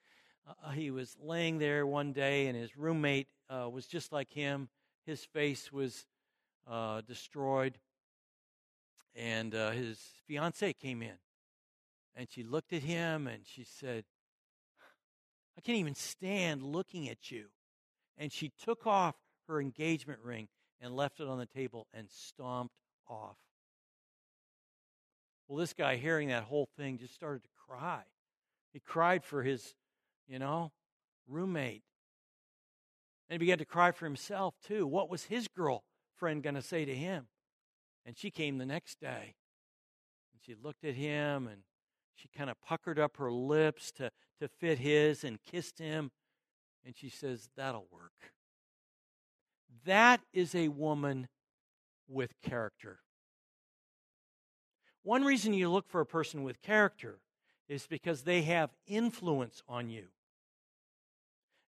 uh, 0.47 0.71
he 0.71 0.91
was 0.91 1.17
laying 1.21 1.59
there 1.59 1.87
one 1.87 2.13
day, 2.13 2.49
and 2.49 2.57
his 2.57 2.77
roommate 2.77 3.29
uh, 3.49 3.69
was 3.71 3.87
just 3.87 4.13
like 4.13 4.33
him. 4.33 4.69
His 5.07 5.25
face 5.25 5.73
was 5.73 6.07
uh, 6.69 7.03
destroyed. 7.03 7.79
And 9.15 9.55
uh, 9.55 9.71
his 9.71 10.01
fiancee 10.27 10.73
came 10.73 11.03
in. 11.03 11.19
And 12.17 12.29
she 12.31 12.43
looked 12.43 12.73
at 12.73 12.83
him 12.83 13.27
and 13.27 13.43
she 13.45 13.65
said, 13.65 14.05
I 15.57 15.61
can't 15.61 15.79
even 15.79 15.95
stand 15.95 16.63
looking 16.63 17.09
at 17.09 17.31
you. 17.31 17.47
And 18.17 18.33
she 18.33 18.53
took 18.65 18.87
off 18.87 19.17
her 19.49 19.61
engagement 19.61 20.21
ring 20.23 20.49
and 20.81 20.95
left 20.95 21.21
it 21.21 21.29
on 21.29 21.39
the 21.39 21.47
table 21.47 21.87
and 21.93 22.09
stomped 22.11 22.75
off. 23.09 23.37
Well, 25.49 25.59
this 25.59 25.73
guy, 25.73 25.97
hearing 25.97 26.29
that 26.29 26.45
whole 26.45 26.69
thing, 26.77 26.99
just 26.99 27.15
started 27.15 27.43
to 27.43 27.49
cry. 27.69 28.03
He 28.73 28.81
cried 28.81 29.25
for 29.25 29.43
his, 29.43 29.75
you 30.27 30.39
know, 30.39 30.73
roommate. 31.29 31.83
And 33.29 33.35
he 33.35 33.39
began 33.39 33.59
to 33.59 33.65
cry 33.65 33.93
for 33.93 34.05
himself, 34.07 34.55
too. 34.67 34.87
What 34.87 35.11
was 35.11 35.25
his 35.25 35.49
girlfriend 35.49 36.43
going 36.43 36.55
to 36.55 36.63
say 36.63 36.85
to 36.85 36.95
him? 36.95 37.27
And 38.07 38.17
she 38.17 38.31
came 38.31 38.59
the 38.59 38.67
next 38.67 39.01
day. 39.01 39.35
And 40.33 40.41
she 40.45 40.55
looked 40.55 40.85
at 40.85 40.95
him 40.95 41.47
and 41.47 41.63
she 42.15 42.29
kind 42.37 42.51
of 42.51 42.61
puckered 42.61 42.99
up 42.99 43.17
her 43.17 43.31
lips 43.31 43.93
to, 43.93 44.11
to 44.41 44.49
fit 44.49 44.79
his 44.79 45.25
and 45.25 45.39
kissed 45.43 45.79
him. 45.79 46.11
And 46.85 46.97
she 46.97 47.09
says, 47.09 47.49
That'll 47.57 47.87
work. 47.91 48.33
That 49.85 50.21
is 50.33 50.55
a 50.55 50.69
woman 50.69 51.29
with 52.09 52.41
character. 52.43 53.01
One 55.03 55.25
reason 55.25 55.53
you 55.53 55.71
look 55.71 55.89
for 55.89 56.01
a 56.01 56.07
person 56.07 56.43
with 56.45 56.63
character 56.63 57.19
is 57.69 57.87
because 57.87 58.23
they 58.23 58.43
have 58.43 58.71
influence 58.87 59.63
on 59.69 59.91
you. 59.91 60.07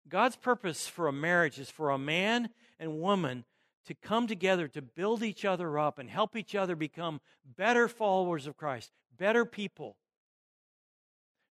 God's 0.07 0.35
purpose 0.35 0.87
for 0.87 1.07
a 1.07 1.13
marriage 1.13 1.59
is 1.59 1.69
for 1.69 1.89
a 1.89 1.97
man 1.97 2.49
and 2.79 3.01
woman 3.01 3.43
to 3.87 3.93
come 3.93 4.27
together 4.27 4.67
to 4.67 4.81
build 4.81 5.23
each 5.23 5.45
other 5.45 5.77
up 5.77 5.99
and 5.99 6.09
help 6.09 6.35
each 6.35 6.55
other 6.55 6.75
become 6.75 7.21
better 7.57 7.87
followers 7.87 8.47
of 8.47 8.57
Christ, 8.57 8.91
better 9.17 9.45
people. 9.45 9.97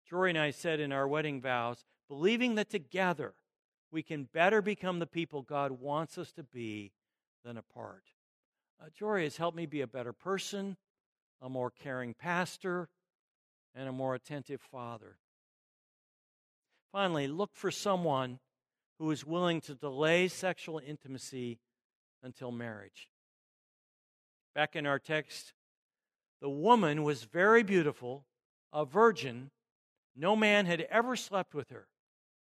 Jory 0.09 0.31
and 0.31 0.39
I 0.39 0.51
said 0.51 0.79
in 0.79 0.91
our 0.91 1.07
wedding 1.07 1.41
vows, 1.41 1.85
believing 2.07 2.55
that 2.55 2.69
together 2.69 3.33
we 3.93 4.01
can 4.01 4.27
better 4.33 4.61
become 4.61 4.97
the 4.97 5.05
people 5.05 5.43
God 5.43 5.71
wants 5.71 6.17
us 6.17 6.31
to 6.33 6.43
be 6.43 6.91
than 7.45 7.57
apart. 7.57 8.03
Uh, 8.81 8.87
Jory 8.97 9.23
has 9.23 9.37
helped 9.37 9.55
me 9.55 9.67
be 9.67 9.81
a 9.81 9.87
better 9.87 10.11
person, 10.11 10.75
a 11.41 11.47
more 11.47 11.69
caring 11.69 12.15
pastor, 12.15 12.89
and 13.75 13.87
a 13.87 13.91
more 13.91 14.15
attentive 14.15 14.61
father. 14.61 15.17
Finally, 16.91 17.27
look 17.27 17.51
for 17.53 17.69
someone 17.69 18.39
who 18.97 19.11
is 19.11 19.25
willing 19.25 19.61
to 19.61 19.75
delay 19.75 20.27
sexual 20.27 20.81
intimacy 20.85 21.59
until 22.23 22.51
marriage. 22.51 23.09
Back 24.55 24.75
in 24.75 24.87
our 24.87 24.99
text, 24.99 25.53
the 26.41 26.49
woman 26.49 27.03
was 27.03 27.23
very 27.23 27.63
beautiful, 27.63 28.25
a 28.71 28.85
virgin, 28.85 29.51
no 30.15 30.35
man 30.35 30.65
had 30.65 30.81
ever 30.81 31.15
slept 31.15 31.53
with 31.53 31.69
her. 31.69 31.87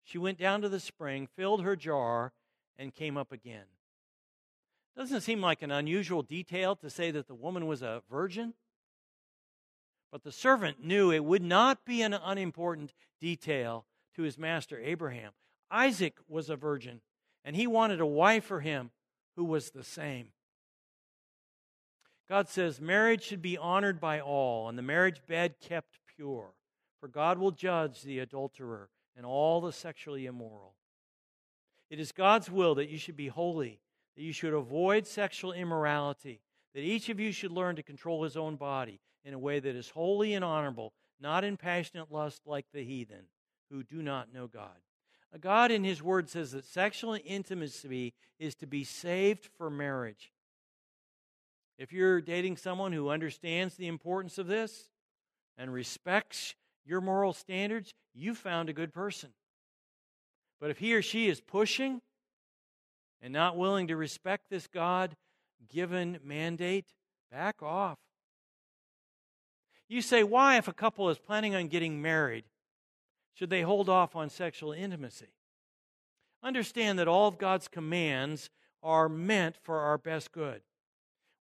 She 0.04 0.18
went 0.18 0.38
down 0.38 0.60
to 0.62 0.68
the 0.68 0.80
spring, 0.80 1.26
filled 1.26 1.62
her 1.62 1.74
jar, 1.74 2.32
and 2.78 2.94
came 2.94 3.16
up 3.16 3.32
again. 3.32 3.64
Doesn't 4.96 5.22
seem 5.22 5.40
like 5.40 5.62
an 5.62 5.72
unusual 5.72 6.22
detail 6.22 6.76
to 6.76 6.90
say 6.90 7.10
that 7.10 7.26
the 7.26 7.34
woman 7.34 7.66
was 7.66 7.82
a 7.82 8.02
virgin. 8.08 8.54
But 10.12 10.22
the 10.22 10.30
servant 10.30 10.84
knew 10.84 11.10
it 11.10 11.24
would 11.24 11.42
not 11.42 11.84
be 11.84 12.02
an 12.02 12.14
unimportant 12.14 12.92
detail 13.20 13.86
to 14.14 14.22
his 14.22 14.38
master 14.38 14.78
Abraham. 14.78 15.32
Isaac 15.70 16.18
was 16.28 16.48
a 16.48 16.54
virgin, 16.54 17.00
and 17.44 17.56
he 17.56 17.66
wanted 17.66 18.00
a 18.00 18.06
wife 18.06 18.44
for 18.44 18.60
him 18.60 18.92
who 19.34 19.44
was 19.44 19.70
the 19.70 19.82
same. 19.82 20.28
God 22.28 22.48
says 22.48 22.80
marriage 22.80 23.24
should 23.24 23.42
be 23.42 23.58
honored 23.58 24.00
by 24.00 24.20
all, 24.20 24.68
and 24.68 24.78
the 24.78 24.82
marriage 24.82 25.22
bed 25.26 25.56
kept 25.60 25.98
pure 26.14 26.54
for 27.04 27.08
God 27.08 27.36
will 27.36 27.50
judge 27.50 28.00
the 28.00 28.18
adulterer 28.18 28.88
and 29.16 29.24
all 29.24 29.61
the 29.61 29.72
sexually 29.72 30.27
immoral. 30.27 30.74
It 31.90 32.00
is 32.00 32.12
God's 32.12 32.50
will 32.50 32.74
that 32.77 32.88
you 32.88 32.98
should 32.98 33.16
be 33.16 33.29
holy, 33.29 33.81
that 34.16 34.22
you 34.22 34.33
should 34.33 34.55
avoid 34.55 35.07
sexual 35.07 35.53
immorality, 35.53 36.40
that 36.74 36.81
each 36.81 37.09
of 37.09 37.20
you 37.20 37.33
should 37.33 37.53
learn 37.53 37.77
to 37.77 37.83
control 37.83 38.24
his 38.24 38.37
own 38.37 38.57
body 38.57 39.00
in 39.24 39.35
a 39.35 39.38
way 39.38 39.61
that 39.61 39.77
is 39.77 39.90
holy 39.90 40.35
and 40.35 40.44
honorable, 40.44 40.92
not 41.20 41.44
in 41.44 41.57
passionate 41.57 42.11
lust 42.11 42.42
like 42.46 42.66
the 42.72 42.85
heathen 42.85 43.27
who 43.70 43.83
do 43.83 44.03
not 44.03 44.33
know 44.33 44.46
God. 44.46 44.77
God 45.40 45.72
in 45.72 45.83
his 45.83 46.03
word 46.03 46.29
says 46.29 46.53
that 46.53 46.64
sexual 46.64 47.18
intimacy 47.24 48.14
is 48.38 48.55
to 48.57 48.66
be 48.66 48.85
saved 48.85 49.48
for 49.59 49.68
marriage. 49.68 50.33
If 51.77 51.92
you're 51.92 52.20
dating 52.20 52.57
someone 52.57 52.92
who 52.92 53.09
understands 53.09 53.74
the 53.74 53.88
importance 53.88 54.38
of 54.38 54.46
this 54.46 54.90
and 55.59 55.72
respects 55.72 56.55
your 56.85 57.01
moral 57.01 57.33
standards, 57.33 57.92
you 58.14 58.35
found 58.35 58.68
a 58.68 58.75
good 58.75 58.92
person. 58.92 59.31
But 60.61 60.70
if 60.70 60.79
he 60.79 60.94
or 60.94 61.03
she 61.03 61.29
is 61.29 61.40
pushing 61.40 62.01
and 63.20 63.33
not 63.33 63.57
willing 63.57 63.88
to 63.88 63.97
respect 63.97 64.51
this 64.51 64.66
God 64.66 65.16
given 65.68 66.18
mandate, 66.23 66.87
back 67.31 67.62
off. 67.62 67.99
You 69.88 70.03
say, 70.03 70.23
why, 70.23 70.57
if 70.57 70.68
a 70.68 70.73
couple 70.73 71.11
is 71.11 71.18
planning 71.18 71.55
on 71.55 71.68
getting 71.68 72.01
married, 72.01 72.44
should 73.35 73.51
they 73.51 73.62
hold 73.62 73.88
off 73.88 74.14
on 74.14 74.31
sexual 74.31 74.73
intimacy? 74.73 75.33
Understand 76.42 76.99
that 76.99 77.09
all 77.09 77.29
of 77.29 77.38
God's 77.38 77.68
commands 77.68 78.51
are 78.83 79.09
meant 79.09 79.57
for 79.62 79.81
our 79.81 79.99
best 79.99 80.31
good. 80.31 80.62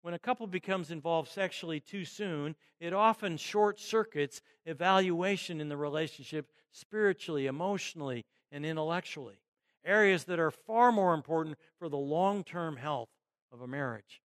When 0.04 0.13
a 0.13 0.20
couple 0.20 0.46
becomes 0.48 0.92
involved 0.92 1.30
sexually 1.30 1.80
too 1.80 2.04
soon, 2.04 2.58
it 2.82 2.92
often 2.92 3.38
short 3.38 3.80
circuits 3.80 4.42
evaluation 4.66 5.62
in 5.62 5.70
the 5.70 5.78
relationship 5.78 6.52
spiritually, 6.74 7.48
emotionally, 7.48 8.26
and 8.52 8.66
intellectually. 8.66 9.39
Areas 9.86 10.26
that 10.26 10.39
are 10.39 10.52
far 10.52 10.92
more 10.92 11.13
important 11.13 11.58
for 11.80 11.88
the 11.88 11.98
long 11.98 12.44
term 12.44 12.76
health 12.76 13.08
of 13.50 13.62
a 13.62 13.68
marriage. 13.68 14.22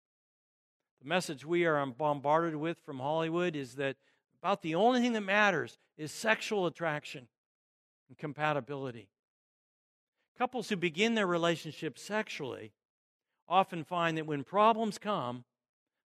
The 1.01 1.07
message 1.07 1.47
we 1.47 1.65
are 1.65 1.87
bombarded 1.87 2.57
with 2.57 2.79
from 2.85 2.99
Hollywood 2.99 3.55
is 3.55 3.77
that 3.77 3.95
about 4.43 4.63
the 4.63 4.75
only 4.75 5.01
thing 5.01 5.13
that 5.13 5.21
matters 5.21 5.79
is 5.97 6.11
sexual 6.11 6.67
attraction 6.67 7.29
and 8.09 8.19
compatibility. 8.19 9.11
Couples 10.37 10.71
who 10.71 10.77
begin 10.77 11.15
their 11.15 11.29
relationship 11.29 12.01
sexually 12.01 12.73
often 13.49 13.85
find 13.85 14.19
that 14.19 14.27
when 14.27 14.43
problems 14.43 14.99
come, 14.99 15.45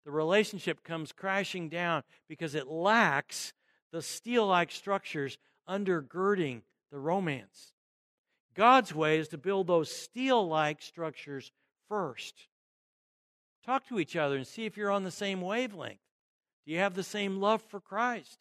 the 0.06 0.12
relationship 0.12 0.84
comes 0.84 1.12
crashing 1.12 1.70
down 1.70 2.04
because 2.28 2.56
it 2.56 2.68
lacks 2.68 3.54
the 3.92 4.02
steel 4.02 4.48
like 4.48 4.72
structures 4.72 5.38
undergirding 5.70 6.62
the 6.92 7.00
romance. 7.00 7.74
God's 8.56 8.94
way 8.94 9.18
is 9.18 9.28
to 9.30 9.38
build 9.38 9.68
those 9.68 9.92
steel 9.92 10.48
like 10.48 10.82
structures 10.82 11.52
first. 11.88 12.48
Talk 13.66 13.88
to 13.88 14.00
each 14.00 14.16
other 14.16 14.36
and 14.36 14.48
see 14.48 14.66
if 14.66 14.76
you're 14.76 14.92
on 14.92 15.04
the 15.04 15.12
same 15.12 15.42
wavelength. 15.42 16.00
Do 16.66 16.72
you 16.72 16.80
have 16.80 16.96
the 16.96 17.04
same 17.04 17.40
love 17.40 17.62
for 17.62 17.80
Christ? 17.80 18.40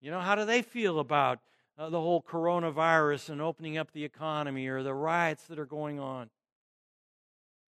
You 0.00 0.10
know, 0.10 0.20
how 0.20 0.34
do 0.34 0.44
they 0.44 0.62
feel 0.62 0.98
about 0.98 1.40
uh, 1.78 1.90
the 1.90 2.00
whole 2.00 2.22
coronavirus 2.22 3.30
and 3.30 3.40
opening 3.40 3.76
up 3.76 3.92
the 3.92 4.04
economy 4.04 4.66
or 4.66 4.82
the 4.82 4.94
riots 4.94 5.44
that 5.44 5.58
are 5.58 5.66
going 5.66 6.00
on? 6.00 6.30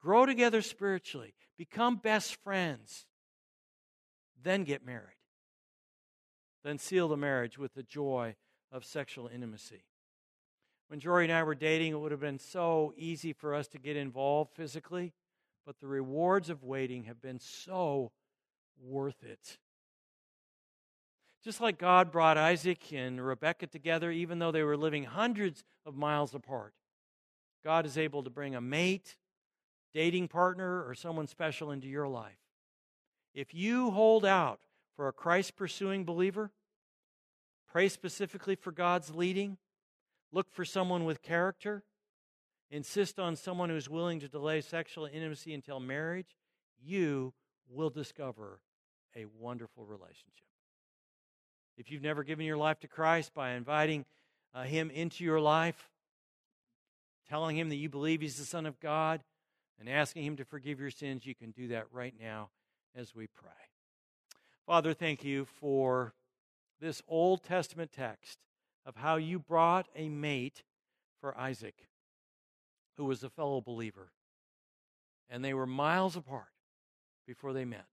Grow 0.03 0.27
together 0.27 0.62
spiritually, 0.62 1.35
become 1.57 1.97
best 1.97 2.35
friends, 2.43 3.07
then 4.43 4.65
get 4.65 4.85
married. 4.85 5.17
Then 6.65 6.79
seal 6.79 7.09
the 7.09 7.17
marriage 7.17 7.57
with 7.57 7.75
the 7.75 7.83
joy 7.83 8.35
of 8.73 8.85
sexual 8.85 9.29
intimacy. 9.29 9.85
When 10.88 11.01
Jory 11.01 11.25
and 11.25 11.33
I 11.33 11.43
were 11.43 11.55
dating, 11.55 11.93
it 11.93 12.01
would 12.01 12.11
have 12.11 12.21
been 12.21 12.38
so 12.38 12.93
easy 12.97 13.33
for 13.33 13.55
us 13.55 13.69
to 13.69 13.79
get 13.79 13.97
involved 13.97 14.53
physically, 14.55 15.12
but 15.65 15.79
the 15.81 15.87
rewards 15.87 16.51
of 16.51 16.65
waiting 16.65 17.05
have 17.05 17.23
been 17.23 17.38
so 17.38 18.12
worth 18.81 19.23
it. 19.23 19.59
Just 21.45 21.61
like 21.61 21.79
God 21.79 22.12
brought 22.12 22.38
Isaac 22.38 22.93
and 22.93 23.25
Rebekah 23.25 23.69
together, 23.69 24.11
even 24.11 24.38
though 24.38 24.53
they 24.53 24.62
were 24.62 24.77
living 24.77 25.05
hundreds 25.05 25.65
of 25.87 25.97
miles 25.97 26.35
apart, 26.35 26.75
God 27.65 27.87
is 27.87 27.99
able 27.99 28.23
to 28.23 28.31
bring 28.31 28.55
a 28.55 28.61
mate, 28.61 29.17
dating 29.94 30.28
partner, 30.28 30.87
or 30.87 30.94
someone 30.94 31.26
special 31.26 31.70
into 31.70 31.88
your 31.88 32.09
life. 32.09 32.38
If 33.35 33.55
you 33.55 33.90
hold 33.90 34.24
out 34.24 34.61
for 34.96 35.09
a 35.09 35.12
Christ 35.12 35.57
pursuing 35.57 36.05
believer, 36.05 36.50
pray 37.70 37.88
specifically 37.88 38.55
for 38.55 38.72
God's 38.72 39.14
leading, 39.14 39.57
look 40.33 40.50
for 40.50 40.64
someone 40.64 41.05
with 41.05 41.22
character, 41.22 41.83
insist 42.70 43.18
on 43.18 43.37
someone 43.37 43.68
who's 43.68 43.88
willing 43.88 44.20
to 44.20 44.28
delay 44.28 44.61
sexual 44.61 45.07
intimacy 45.07 45.55
until 45.55 45.81
marriage, 45.81 46.37
you 46.83 47.33
will 47.68 47.90
discover 47.90 48.61
a 49.16 49.26
wonderful 49.38 49.85
relationship. 49.85 50.46
If 51.76 51.90
you've 51.90 52.02
never 52.02 52.22
given 52.22 52.46
your 52.46 52.57
life 52.57 52.81
to 52.81 52.88
Christ 52.88 53.33
by 53.35 53.52
inviting 53.52 54.05
uh, 54.55 54.64
Him 54.64 54.90
into 54.90 55.24
your 55.24 55.40
life, 55.40 55.90
telling 57.28 57.57
Him 57.57 57.68
that 57.70 57.76
you 57.76 57.88
believe 57.88 58.20
He's 58.20 58.37
the 58.37 58.44
Son 58.44 58.66
of 58.66 58.78
God, 58.81 59.22
and 59.83 59.90
asking 59.90 60.25
Him 60.25 60.37
to 60.37 60.45
forgive 60.45 60.79
your 60.79 60.92
sins, 60.92 61.27
you 61.27 61.35
can 61.35 61.51
do 61.51 61.66
that 61.68 61.87
right 61.90 62.14
now 62.21 62.51
as 62.95 63.16
we 63.16 63.27
pray. 63.27 63.51
Father, 64.64 64.95
thank 64.95 65.25
you 65.25 65.45
for 65.45 66.14
this 66.81 67.03
Old 67.09 67.42
Testament 67.42 67.90
text 67.90 68.38
of 68.87 68.95
how 68.95 69.16
you 69.16 69.40
brought 69.40 69.88
a 69.97 70.09
mate 70.09 70.62
for 71.21 71.37
Isaac, 71.37 71.75
who 72.97 73.07
was 73.07 73.25
a 73.25 73.29
fellow 73.29 73.61
believer. 73.61 74.12
And 75.29 75.45
they 75.45 75.53
were 75.53 75.66
miles 75.66 76.14
apart 76.14 76.53
before 77.27 77.53
they 77.53 77.64
met. 77.64 77.87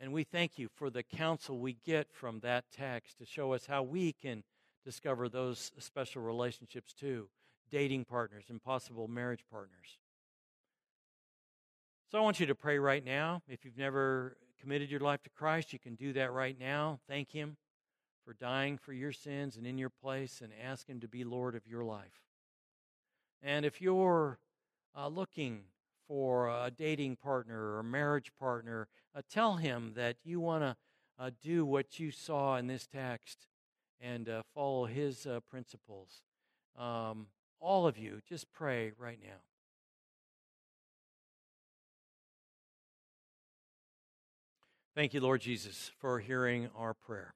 And 0.00 0.10
we 0.10 0.24
thank 0.24 0.58
you 0.58 0.70
for 0.74 0.88
the 0.88 1.02
counsel 1.02 1.58
we 1.58 1.76
get 1.84 2.10
from 2.10 2.40
that 2.40 2.64
text 2.74 3.18
to 3.18 3.26
show 3.26 3.52
us 3.52 3.66
how 3.66 3.82
we 3.82 4.12
can 4.12 4.42
discover 4.86 5.28
those 5.28 5.70
special 5.78 6.22
relationships 6.22 6.94
too 6.94 7.28
dating 7.70 8.04
partners 8.04 8.44
and 8.48 8.62
possible 8.62 9.08
marriage 9.08 9.44
partners. 9.50 9.98
So 12.10 12.18
I 12.18 12.22
want 12.22 12.40
you 12.40 12.46
to 12.46 12.54
pray 12.54 12.78
right 12.78 13.04
now. 13.04 13.42
If 13.48 13.64
you've 13.64 13.78
never 13.78 14.36
committed 14.60 14.90
your 14.90 15.00
life 15.00 15.22
to 15.22 15.30
Christ, 15.30 15.72
you 15.72 15.78
can 15.78 15.94
do 15.94 16.12
that 16.14 16.32
right 16.32 16.58
now. 16.58 16.98
Thank 17.08 17.30
Him 17.30 17.56
for 18.24 18.34
dying 18.34 18.78
for 18.78 18.92
your 18.92 19.12
sins 19.12 19.56
and 19.56 19.66
in 19.66 19.78
your 19.78 19.90
place 19.90 20.40
and 20.42 20.52
ask 20.62 20.88
Him 20.88 21.00
to 21.00 21.08
be 21.08 21.24
Lord 21.24 21.54
of 21.54 21.66
your 21.66 21.84
life. 21.84 22.24
And 23.42 23.64
if 23.64 23.80
you're 23.80 24.38
uh, 24.96 25.08
looking 25.08 25.62
for 26.06 26.48
a 26.48 26.70
dating 26.76 27.16
partner 27.16 27.76
or 27.76 27.82
marriage 27.82 28.32
partner, 28.38 28.88
uh, 29.14 29.22
tell 29.30 29.56
him 29.56 29.92
that 29.94 30.16
you 30.24 30.40
want 30.40 30.62
to 30.62 30.76
uh, 31.18 31.30
do 31.40 31.64
what 31.64 32.00
you 32.00 32.10
saw 32.10 32.56
in 32.56 32.66
this 32.66 32.86
text 32.86 33.46
and 34.00 34.28
uh, 34.28 34.42
follow 34.54 34.86
his 34.86 35.26
uh, 35.26 35.40
principles. 35.48 36.22
Um, 36.76 37.26
all 37.60 37.86
of 37.86 37.98
you, 37.98 38.20
just 38.28 38.50
pray 38.52 38.92
right 38.98 39.18
now. 39.22 39.40
Thank 44.94 45.14
you, 45.14 45.20
Lord 45.20 45.40
Jesus, 45.40 45.92
for 45.98 46.18
hearing 46.18 46.68
our 46.76 46.94
prayer. 46.94 47.28